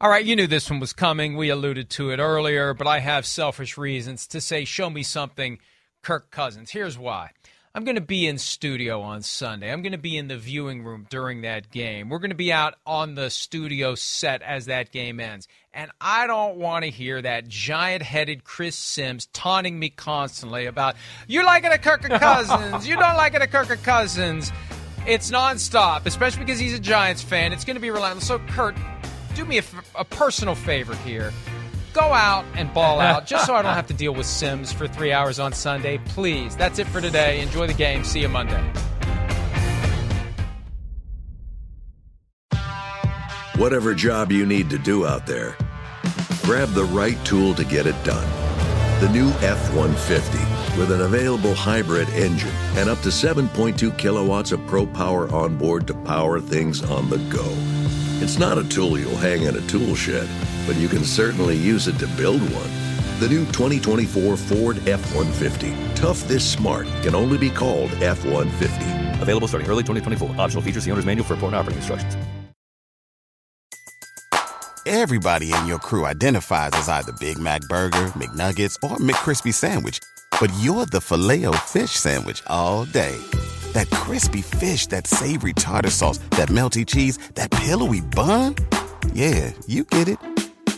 [0.02, 1.36] All right, you knew this one was coming.
[1.36, 5.60] We alluded to it earlier, but I have selfish reasons to say, show me something,
[6.04, 6.72] Kirk Cousins.
[6.72, 7.32] Here's why.
[7.76, 9.70] I'm going to be in studio on Sunday.
[9.70, 12.08] I'm going to be in the viewing room during that game.
[12.08, 15.50] We're going to be out on the studio set as that game ends.
[15.74, 20.96] And I don't want to hear that giant headed Chris Simms taunting me constantly about,
[21.28, 24.50] you like it at Kirk Cousins, you don't like it at Kirk Cousins.
[25.06, 27.52] It's nonstop, especially because he's a Giants fan.
[27.52, 28.28] It's going to be relentless.
[28.28, 28.76] So, Kirk,
[29.40, 29.64] do me a,
[29.96, 31.32] a personal favor here.
[31.94, 34.88] Go out and ball out, just so I don't have to deal with Simms for
[34.88, 35.98] three hours on Sunday.
[36.06, 36.56] Please.
[36.56, 37.40] That's it for today.
[37.40, 38.04] Enjoy the game.
[38.04, 38.62] See you Monday.
[43.56, 45.58] Whatever job you need to do out there,
[46.44, 48.28] grab the right tool to get it done.
[49.02, 50.38] The new F 150
[50.80, 55.88] with an available hybrid engine and up to 7.2 kilowatts of pro power on board
[55.88, 57.79] to power things on the go.
[58.22, 60.28] It's not a tool you'll hang in a tool shed,
[60.68, 62.70] but you can certainly use it to build one.
[63.22, 65.74] The new 2024 Ford F 150.
[65.96, 69.22] Tough this smart can only be called F 150.
[69.22, 70.36] Available starting early 2024.
[70.38, 72.18] Optional features the owner's manual for important operating instructions.
[74.86, 80.00] Everybody in your crew identifies as either Big Mac Burger, McNuggets, or McCrispy Sandwich,
[80.42, 83.18] but you're the filet fish Sandwich all day.
[83.74, 88.56] That crispy fish, that savory tartar sauce, that melty cheese, that pillowy bun.
[89.14, 90.18] Yeah, you get it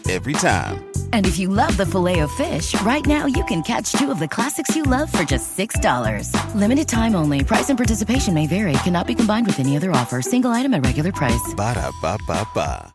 [0.09, 0.85] every time.
[1.13, 4.75] And if you love the Filet-O-Fish, right now you can catch two of the classics
[4.75, 6.55] you love for just $6.
[6.55, 7.43] Limited time only.
[7.43, 8.73] Price and participation may vary.
[8.83, 10.21] Cannot be combined with any other offer.
[10.21, 11.53] Single item at regular price.
[11.55, 12.93] Ba da ba ba ba.